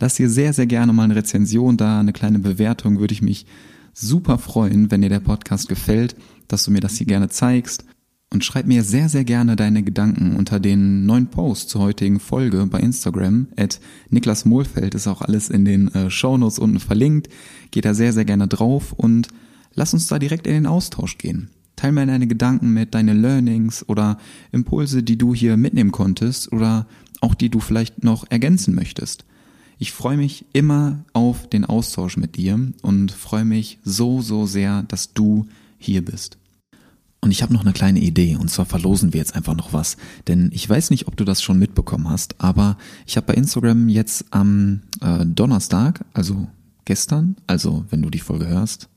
Lass 0.00 0.14
dir 0.14 0.30
sehr, 0.30 0.54
sehr 0.54 0.66
gerne 0.66 0.94
mal 0.94 1.04
eine 1.04 1.16
Rezension 1.16 1.76
da, 1.76 2.00
eine 2.00 2.14
kleine 2.14 2.38
Bewertung 2.38 2.98
würde 2.98 3.12
ich 3.12 3.20
mich 3.20 3.44
super 3.92 4.38
freuen, 4.38 4.90
wenn 4.90 5.02
dir 5.02 5.10
der 5.10 5.20
Podcast 5.20 5.68
gefällt, 5.68 6.16
dass 6.48 6.64
du 6.64 6.70
mir 6.70 6.80
das 6.80 6.96
hier 6.96 7.06
gerne 7.06 7.28
zeigst. 7.28 7.84
Und 8.30 8.44
schreib 8.44 8.66
mir 8.66 8.84
sehr, 8.84 9.08
sehr 9.08 9.24
gerne 9.24 9.56
deine 9.56 9.82
Gedanken 9.82 10.36
unter 10.36 10.60
den 10.60 11.06
neuen 11.06 11.28
Posts 11.28 11.68
zur 11.68 11.80
heutigen 11.80 12.20
Folge 12.20 12.66
bei 12.66 12.78
Instagram. 12.80 13.48
At 13.56 13.80
Niklas 14.10 14.44
Mohlfeld 14.44 14.94
ist 14.94 15.06
auch 15.06 15.22
alles 15.22 15.48
in 15.48 15.64
den 15.64 15.88
äh, 15.94 16.10
Shownotes 16.10 16.58
unten 16.58 16.78
verlinkt. 16.78 17.28
Geh 17.70 17.80
da 17.80 17.94
sehr, 17.94 18.12
sehr 18.12 18.26
gerne 18.26 18.46
drauf 18.46 18.92
und 18.92 19.28
lass 19.74 19.94
uns 19.94 20.08
da 20.08 20.18
direkt 20.18 20.46
in 20.46 20.52
den 20.52 20.66
Austausch 20.66 21.16
gehen. 21.16 21.48
Teil 21.76 21.92
mir 21.92 22.04
deine 22.06 22.26
Gedanken 22.26 22.74
mit, 22.74 22.94
deine 22.94 23.14
Learnings 23.14 23.88
oder 23.88 24.18
Impulse, 24.52 25.02
die 25.02 25.16
du 25.16 25.34
hier 25.34 25.56
mitnehmen 25.56 25.92
konntest 25.92 26.52
oder 26.52 26.86
auch 27.20 27.34
die 27.34 27.48
du 27.48 27.60
vielleicht 27.60 28.04
noch 28.04 28.26
ergänzen 28.30 28.74
möchtest. 28.74 29.24
Ich 29.78 29.92
freue 29.92 30.16
mich 30.16 30.44
immer 30.52 31.04
auf 31.12 31.48
den 31.48 31.64
Austausch 31.64 32.16
mit 32.16 32.36
dir 32.36 32.58
und 32.82 33.12
freue 33.12 33.44
mich 33.44 33.78
so, 33.84 34.20
so 34.20 34.44
sehr, 34.44 34.82
dass 34.82 35.12
du 35.14 35.46
hier 35.78 36.04
bist. 36.04 36.36
Und 37.20 37.32
ich 37.32 37.42
habe 37.42 37.52
noch 37.52 37.62
eine 37.62 37.72
kleine 37.72 37.98
Idee, 37.98 38.36
und 38.36 38.48
zwar 38.48 38.64
verlosen 38.64 39.12
wir 39.12 39.18
jetzt 39.18 39.34
einfach 39.34 39.56
noch 39.56 39.72
was. 39.72 39.96
Denn 40.28 40.50
ich 40.52 40.68
weiß 40.68 40.90
nicht, 40.90 41.08
ob 41.08 41.16
du 41.16 41.24
das 41.24 41.42
schon 41.42 41.58
mitbekommen 41.58 42.08
hast, 42.08 42.36
aber 42.38 42.76
ich 43.06 43.16
habe 43.16 43.26
bei 43.26 43.34
Instagram 43.34 43.88
jetzt 43.88 44.26
am 44.30 44.82
äh, 45.00 45.26
Donnerstag, 45.26 46.04
also 46.14 46.46
gestern, 46.84 47.36
also 47.46 47.84
wenn 47.90 48.02
du 48.02 48.10
die 48.10 48.20
Folge 48.20 48.46
hörst, 48.46 48.88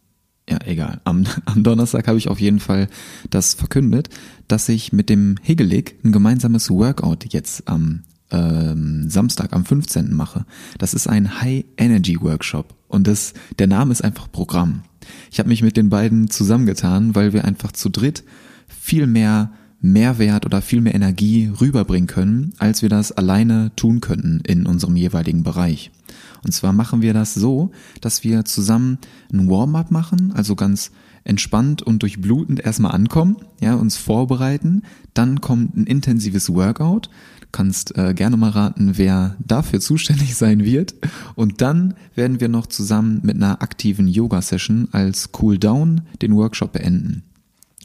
ja, 0.49 0.59
egal. 0.65 1.01
Am, 1.03 1.25
am 1.45 1.63
Donnerstag 1.63 2.07
habe 2.07 2.17
ich 2.17 2.27
auf 2.27 2.39
jeden 2.39 2.59
Fall 2.59 2.89
das 3.29 3.53
verkündet, 3.53 4.09
dass 4.47 4.69
ich 4.69 4.93
mit 4.93 5.09
dem 5.09 5.37
Hegelig 5.41 5.95
ein 6.03 6.11
gemeinsames 6.11 6.69
Workout 6.69 7.33
jetzt 7.33 7.67
am 7.67 8.03
ähm, 8.31 9.09
Samstag 9.09 9.53
am 9.53 9.65
15. 9.65 10.13
mache. 10.13 10.45
Das 10.77 10.93
ist 10.93 11.07
ein 11.07 11.41
High 11.41 11.65
Energy 11.77 12.19
Workshop 12.21 12.75
und 12.87 13.07
das, 13.07 13.33
der 13.59 13.67
Name 13.67 13.91
ist 13.91 14.03
einfach 14.03 14.31
Programm. 14.31 14.83
Ich 15.31 15.39
habe 15.39 15.49
mich 15.49 15.63
mit 15.63 15.77
den 15.77 15.89
beiden 15.89 16.29
zusammengetan, 16.29 17.15
weil 17.15 17.33
wir 17.33 17.45
einfach 17.45 17.71
zu 17.71 17.89
dritt 17.89 18.23
viel 18.67 19.07
mehr 19.07 19.51
Mehrwert 19.81 20.45
oder 20.45 20.61
viel 20.61 20.81
mehr 20.81 20.93
Energie 20.93 21.51
rüberbringen 21.59 22.07
können, 22.07 22.53
als 22.59 22.83
wir 22.83 22.89
das 22.89 23.11
alleine 23.11 23.71
tun 23.75 23.99
könnten 23.99 24.41
in 24.45 24.67
unserem 24.67 24.95
jeweiligen 24.95 25.43
Bereich. 25.43 25.91
Und 26.43 26.51
zwar 26.51 26.71
machen 26.73 27.01
wir 27.01 27.13
das 27.13 27.33
so, 27.33 27.71
dass 27.99 28.23
wir 28.23 28.45
zusammen 28.45 28.99
ein 29.33 29.49
Warm-up 29.49 29.91
machen, 29.91 30.33
also 30.35 30.55
ganz 30.55 30.91
entspannt 31.23 31.81
und 31.81 32.01
durchblutend 32.01 32.59
erstmal 32.59 32.93
ankommen, 32.93 33.37
ja, 33.59 33.75
uns 33.75 33.97
vorbereiten, 33.97 34.83
dann 35.13 35.41
kommt 35.41 35.75
ein 35.75 35.85
intensives 35.85 36.53
Workout, 36.53 37.09
kannst 37.51 37.97
äh, 37.97 38.13
gerne 38.13 38.37
mal 38.37 38.51
raten, 38.51 38.97
wer 38.97 39.35
dafür 39.39 39.79
zuständig 39.79 40.35
sein 40.37 40.63
wird. 40.63 40.95
Und 41.35 41.61
dann 41.61 41.95
werden 42.15 42.39
wir 42.39 42.49
noch 42.49 42.67
zusammen 42.67 43.21
mit 43.23 43.35
einer 43.35 43.61
aktiven 43.61 44.07
Yoga-Session 44.07 44.89
als 44.91 45.29
Cool 45.39 45.57
Down 45.57 46.01
den 46.21 46.35
Workshop 46.35 46.73
beenden. 46.73 47.23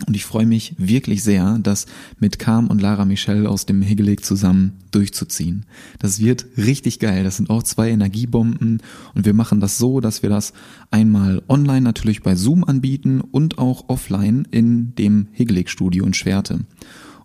Und 0.07 0.15
ich 0.15 0.27
freue 0.27 0.45
mich 0.45 0.75
wirklich 0.77 1.23
sehr, 1.23 1.59
das 1.63 1.87
mit 2.19 2.39
Carm 2.39 2.67
und 2.67 2.83
Lara 2.83 3.07
Michelle 3.07 3.49
aus 3.49 3.65
dem 3.65 3.81
Hegelig 3.81 4.23
zusammen 4.23 4.73
durchzuziehen. 4.91 5.65
Das 5.99 6.21
wird 6.21 6.45
richtig 6.59 6.99
geil. 6.99 7.25
Das 7.25 7.39
sind 7.39 7.49
auch 7.49 7.63
zwei 7.63 7.89
Energiebomben 7.89 8.83
und 9.15 9.25
wir 9.25 9.33
machen 9.33 9.61
das 9.61 9.79
so, 9.79 10.01
dass 10.01 10.23
wir 10.23 10.29
das 10.29 10.53
einmal 10.91 11.43
online 11.49 11.81
natürlich 11.81 12.23
bei 12.23 12.35
Zoom 12.35 12.63
anbieten 12.65 13.23
und 13.23 13.57
auch 13.57 13.89
offline 13.89 14.47
in 14.51 14.95
dem 14.97 15.29
Hegelig 15.33 15.71
Studio 15.71 16.05
in 16.05 16.13
Schwerte. 16.13 16.61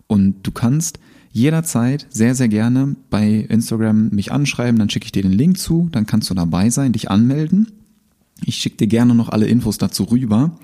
Und 0.06 0.36
du 0.42 0.50
kannst 0.50 0.98
jederzeit 1.32 2.06
sehr, 2.10 2.34
sehr 2.34 2.48
gerne 2.48 2.94
bei 3.10 3.46
Instagram 3.48 4.10
mich 4.10 4.32
anschreiben, 4.32 4.78
dann 4.78 4.90
schicke 4.90 5.06
ich 5.06 5.12
dir 5.12 5.22
den 5.22 5.32
Link 5.32 5.58
zu, 5.58 5.88
dann 5.90 6.06
kannst 6.06 6.30
du 6.30 6.34
dabei 6.34 6.70
sein, 6.70 6.92
dich 6.92 7.10
anmelden. 7.10 7.72
Ich 8.44 8.56
schicke 8.56 8.76
dir 8.76 8.86
gerne 8.86 9.14
noch 9.14 9.30
alle 9.30 9.46
Infos 9.46 9.78
dazu 9.78 10.04
rüber. 10.04 10.58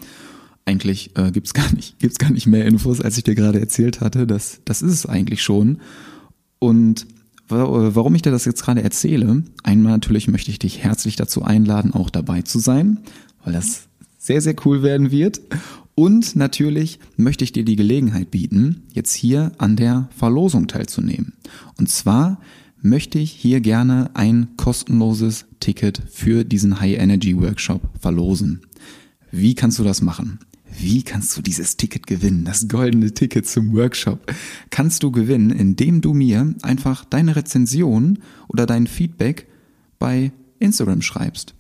Eigentlich 0.67 1.17
äh, 1.17 1.31
gibt's 1.31 1.55
gar 1.55 1.73
nicht, 1.73 1.99
gibt's 1.99 2.19
gar 2.19 2.31
nicht 2.31 2.47
mehr 2.47 2.67
Infos, 2.67 3.01
als 3.01 3.17
ich 3.17 3.25
dir 3.25 3.35
gerade 3.35 3.61
erzählt 3.61 4.01
hatte. 4.01 4.27
Das, 4.27 4.61
das 4.65 4.83
ist 4.83 4.93
es 4.93 5.07
eigentlich 5.07 5.43
schon. 5.43 5.79
Und 6.59 7.07
warum 7.49 8.15
ich 8.15 8.23
dir 8.23 8.31
das 8.31 8.45
jetzt 8.45 8.63
gerade 8.63 8.83
erzähle, 8.83 9.43
einmal 9.63 9.93
natürlich 9.93 10.29
möchte 10.29 10.51
ich 10.51 10.59
dich 10.59 10.83
herzlich 10.83 11.17
dazu 11.17 11.43
einladen, 11.43 11.95
auch 11.95 12.11
dabei 12.11 12.43
zu 12.43 12.59
sein, 12.59 12.99
weil 13.43 13.55
das 13.55 13.89
sehr, 14.19 14.43
sehr 14.43 14.55
cool 14.67 14.83
werden 14.83 15.11
wird. 15.11 15.41
Und 15.99 16.37
natürlich 16.37 17.01
möchte 17.17 17.43
ich 17.43 17.51
dir 17.51 17.65
die 17.65 17.75
Gelegenheit 17.75 18.31
bieten, 18.31 18.85
jetzt 18.93 19.15
hier 19.15 19.51
an 19.59 19.75
der 19.75 20.09
Verlosung 20.17 20.69
teilzunehmen. 20.69 21.33
Und 21.77 21.89
zwar 21.89 22.41
möchte 22.81 23.19
ich 23.19 23.33
hier 23.33 23.61
gerne 23.61 24.13
ein 24.15 24.47
kostenloses 24.57 25.47
Ticket 25.59 26.01
für 26.09 26.45
diesen 26.45 26.79
High 26.79 27.01
Energy 27.01 27.37
Workshop 27.37 27.83
verlosen. 27.99 28.61
Wie 29.33 29.57
kannst 29.57 29.81
du 29.81 29.83
das 29.83 30.01
machen? 30.01 30.39
Wie 30.79 31.03
kannst 31.03 31.37
du 31.37 31.43
dieses 31.43 31.77
Ticket 31.77 32.07
gewinnen? 32.07 32.45
Das 32.45 32.69
goldene 32.69 33.13
Ticket 33.13 33.49
zum 33.49 33.73
Workshop 33.75 34.33
kannst 34.71 35.03
du 35.03 35.11
gewinnen, 35.11 35.51
indem 35.51 36.01
du 36.01 36.15
mir 36.15 36.55
einfach 36.63 37.07
deine 37.07 37.35
Rezension 37.35 38.21
oder 38.47 38.67
dein 38.67 38.87
Feedback 38.87 39.49
bei 39.99 40.31
Instagram 40.61 41.03
schreibst 41.03 41.57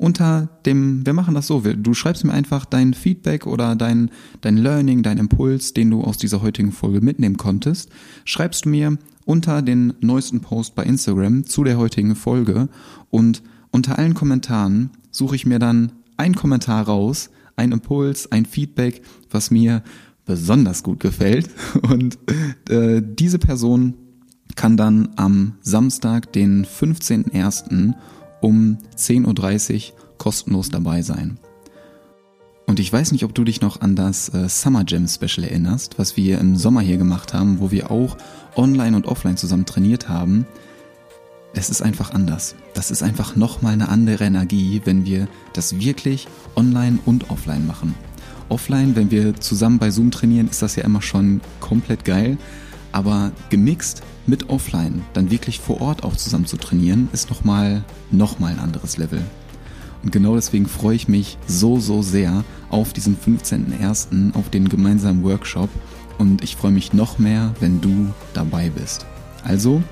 unter 0.00 0.48
dem, 0.64 1.04
wir 1.04 1.12
machen 1.12 1.34
das 1.34 1.46
so, 1.46 1.60
du 1.60 1.92
schreibst 1.92 2.24
mir 2.24 2.32
einfach 2.32 2.64
dein 2.64 2.94
Feedback 2.94 3.46
oder 3.46 3.76
dein, 3.76 4.10
dein 4.40 4.56
Learning, 4.56 5.02
dein 5.02 5.18
Impuls, 5.18 5.74
den 5.74 5.90
du 5.90 6.02
aus 6.02 6.16
dieser 6.16 6.40
heutigen 6.40 6.72
Folge 6.72 7.02
mitnehmen 7.02 7.36
konntest, 7.36 7.90
schreibst 8.24 8.64
du 8.64 8.70
mir 8.70 8.96
unter 9.26 9.60
den 9.60 9.92
neuesten 10.00 10.40
Post 10.40 10.74
bei 10.74 10.84
Instagram 10.84 11.44
zu 11.44 11.64
der 11.64 11.76
heutigen 11.76 12.16
Folge 12.16 12.70
und 13.10 13.42
unter 13.72 13.98
allen 13.98 14.14
Kommentaren 14.14 14.88
suche 15.10 15.36
ich 15.36 15.44
mir 15.44 15.58
dann 15.58 15.92
einen 16.16 16.34
Kommentar 16.34 16.86
raus, 16.86 17.28
ein 17.56 17.72
Impuls, 17.72 18.32
ein 18.32 18.46
Feedback, 18.46 19.02
was 19.30 19.50
mir 19.50 19.82
besonders 20.24 20.82
gut 20.82 21.00
gefällt. 21.00 21.50
Und 21.82 22.18
äh, 22.70 23.02
diese 23.04 23.38
Person 23.38 23.94
kann 24.56 24.76
dann 24.76 25.10
am 25.16 25.56
Samstag, 25.60 26.32
den 26.32 26.64
15.01 26.64 27.94
um 28.40 28.78
10.30 28.96 29.74
Uhr 29.74 29.98
kostenlos 30.18 30.68
dabei 30.68 31.02
sein. 31.02 31.38
Und 32.66 32.78
ich 32.78 32.92
weiß 32.92 33.10
nicht, 33.10 33.24
ob 33.24 33.34
du 33.34 33.42
dich 33.42 33.60
noch 33.60 33.80
an 33.80 33.96
das 33.96 34.28
äh, 34.28 34.48
Summer 34.48 34.84
Jam 34.86 35.08
Special 35.08 35.44
erinnerst, 35.44 35.98
was 35.98 36.16
wir 36.16 36.38
im 36.38 36.54
Sommer 36.54 36.80
hier 36.82 36.98
gemacht 36.98 37.34
haben, 37.34 37.58
wo 37.58 37.72
wir 37.72 37.90
auch 37.90 38.16
online 38.54 38.94
und 38.94 39.06
offline 39.06 39.36
zusammen 39.36 39.66
trainiert 39.66 40.08
haben. 40.08 40.46
Es 41.52 41.68
ist 41.68 41.82
einfach 41.82 42.12
anders. 42.12 42.54
Das 42.74 42.92
ist 42.92 43.02
einfach 43.02 43.34
nochmal 43.34 43.72
eine 43.72 43.88
andere 43.88 44.22
Energie, 44.22 44.82
wenn 44.84 45.04
wir 45.04 45.26
das 45.52 45.80
wirklich 45.80 46.28
online 46.54 47.00
und 47.06 47.30
offline 47.30 47.66
machen. 47.66 47.96
Offline, 48.48 48.94
wenn 48.94 49.10
wir 49.10 49.34
zusammen 49.34 49.78
bei 49.78 49.90
Zoom 49.90 50.12
trainieren, 50.12 50.48
ist 50.48 50.62
das 50.62 50.76
ja 50.76 50.84
immer 50.84 51.02
schon 51.02 51.40
komplett 51.58 52.04
geil. 52.04 52.38
Aber 52.92 53.32
gemixt 53.50 54.02
mit 54.26 54.48
Offline, 54.48 55.02
dann 55.12 55.30
wirklich 55.30 55.60
vor 55.60 55.80
Ort 55.80 56.02
auch 56.02 56.16
zusammen 56.16 56.46
zu 56.46 56.56
trainieren, 56.56 57.08
ist 57.12 57.30
nochmal 57.30 57.84
noch 58.10 58.38
mal 58.38 58.52
ein 58.52 58.58
anderes 58.58 58.96
Level. 58.96 59.22
Und 60.02 60.12
genau 60.12 60.34
deswegen 60.34 60.66
freue 60.66 60.96
ich 60.96 61.08
mich 61.08 61.36
so, 61.46 61.78
so 61.78 62.02
sehr 62.02 62.44
auf 62.70 62.92
diesen 62.92 63.16
15.01., 63.16 64.34
auf 64.34 64.48
den 64.48 64.68
gemeinsamen 64.68 65.22
Workshop. 65.24 65.68
Und 66.18 66.42
ich 66.42 66.56
freue 66.56 66.72
mich 66.72 66.92
noch 66.92 67.18
mehr, 67.18 67.54
wenn 67.60 67.80
du 67.80 68.12
dabei 68.34 68.70
bist. 68.70 69.06
Also, 69.44 69.82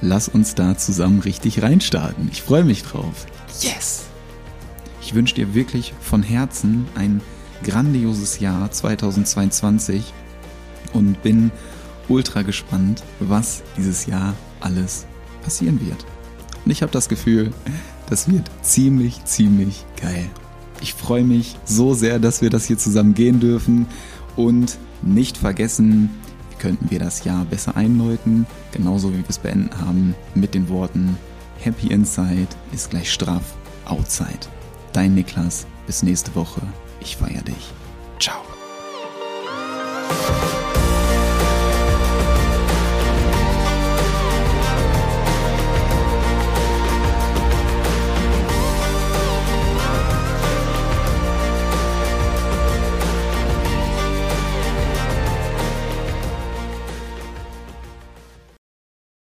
lass 0.00 0.28
uns 0.28 0.54
da 0.54 0.76
zusammen 0.76 1.20
richtig 1.20 1.62
reinstarten. 1.62 2.28
Ich 2.32 2.42
freue 2.42 2.64
mich 2.64 2.82
drauf. 2.82 3.26
Yes! 3.60 4.04
Ich 5.00 5.14
wünsche 5.14 5.34
dir 5.34 5.54
wirklich 5.54 5.94
von 6.00 6.22
Herzen 6.22 6.86
ein 6.94 7.20
grandioses 7.64 8.38
Jahr 8.38 8.70
2022 8.70 10.12
und 10.92 11.22
bin 11.22 11.50
ultra 12.08 12.42
gespannt, 12.42 13.02
was 13.20 13.62
dieses 13.76 14.06
Jahr 14.06 14.34
alles 14.60 15.06
passieren 15.42 15.80
wird. 15.86 16.04
Und 16.64 16.70
ich 16.70 16.82
habe 16.82 16.92
das 16.92 17.08
Gefühl, 17.08 17.52
das 18.08 18.30
wird 18.30 18.50
ziemlich, 18.62 19.24
ziemlich 19.24 19.84
geil. 20.00 20.28
Ich 20.80 20.94
freue 20.94 21.24
mich 21.24 21.56
so 21.64 21.94
sehr, 21.94 22.18
dass 22.18 22.42
wir 22.42 22.50
das 22.50 22.66
hier 22.66 22.78
zusammen 22.78 23.14
gehen 23.14 23.40
dürfen 23.40 23.86
und 24.36 24.78
nicht 25.02 25.36
vergessen, 25.36 26.10
wie 26.50 26.56
könnten 26.56 26.90
wir 26.90 26.98
das 26.98 27.24
Jahr 27.24 27.44
besser 27.44 27.76
einläuten, 27.76 28.46
genauso 28.72 29.12
wie 29.12 29.18
wir 29.18 29.24
es 29.28 29.38
beenden 29.38 29.70
haben 29.80 30.14
mit 30.34 30.54
den 30.54 30.68
Worten 30.68 31.16
Happy 31.62 31.88
Inside 31.88 32.48
ist 32.72 32.90
gleich 32.90 33.12
straff 33.12 33.54
Outside. 33.84 34.46
Dein 34.92 35.14
Niklas, 35.14 35.66
bis 35.86 36.02
nächste 36.02 36.34
Woche. 36.34 36.60
Ich 37.00 37.16
feiere 37.16 37.42
dich. 37.42 37.72
Ciao. 38.18 38.51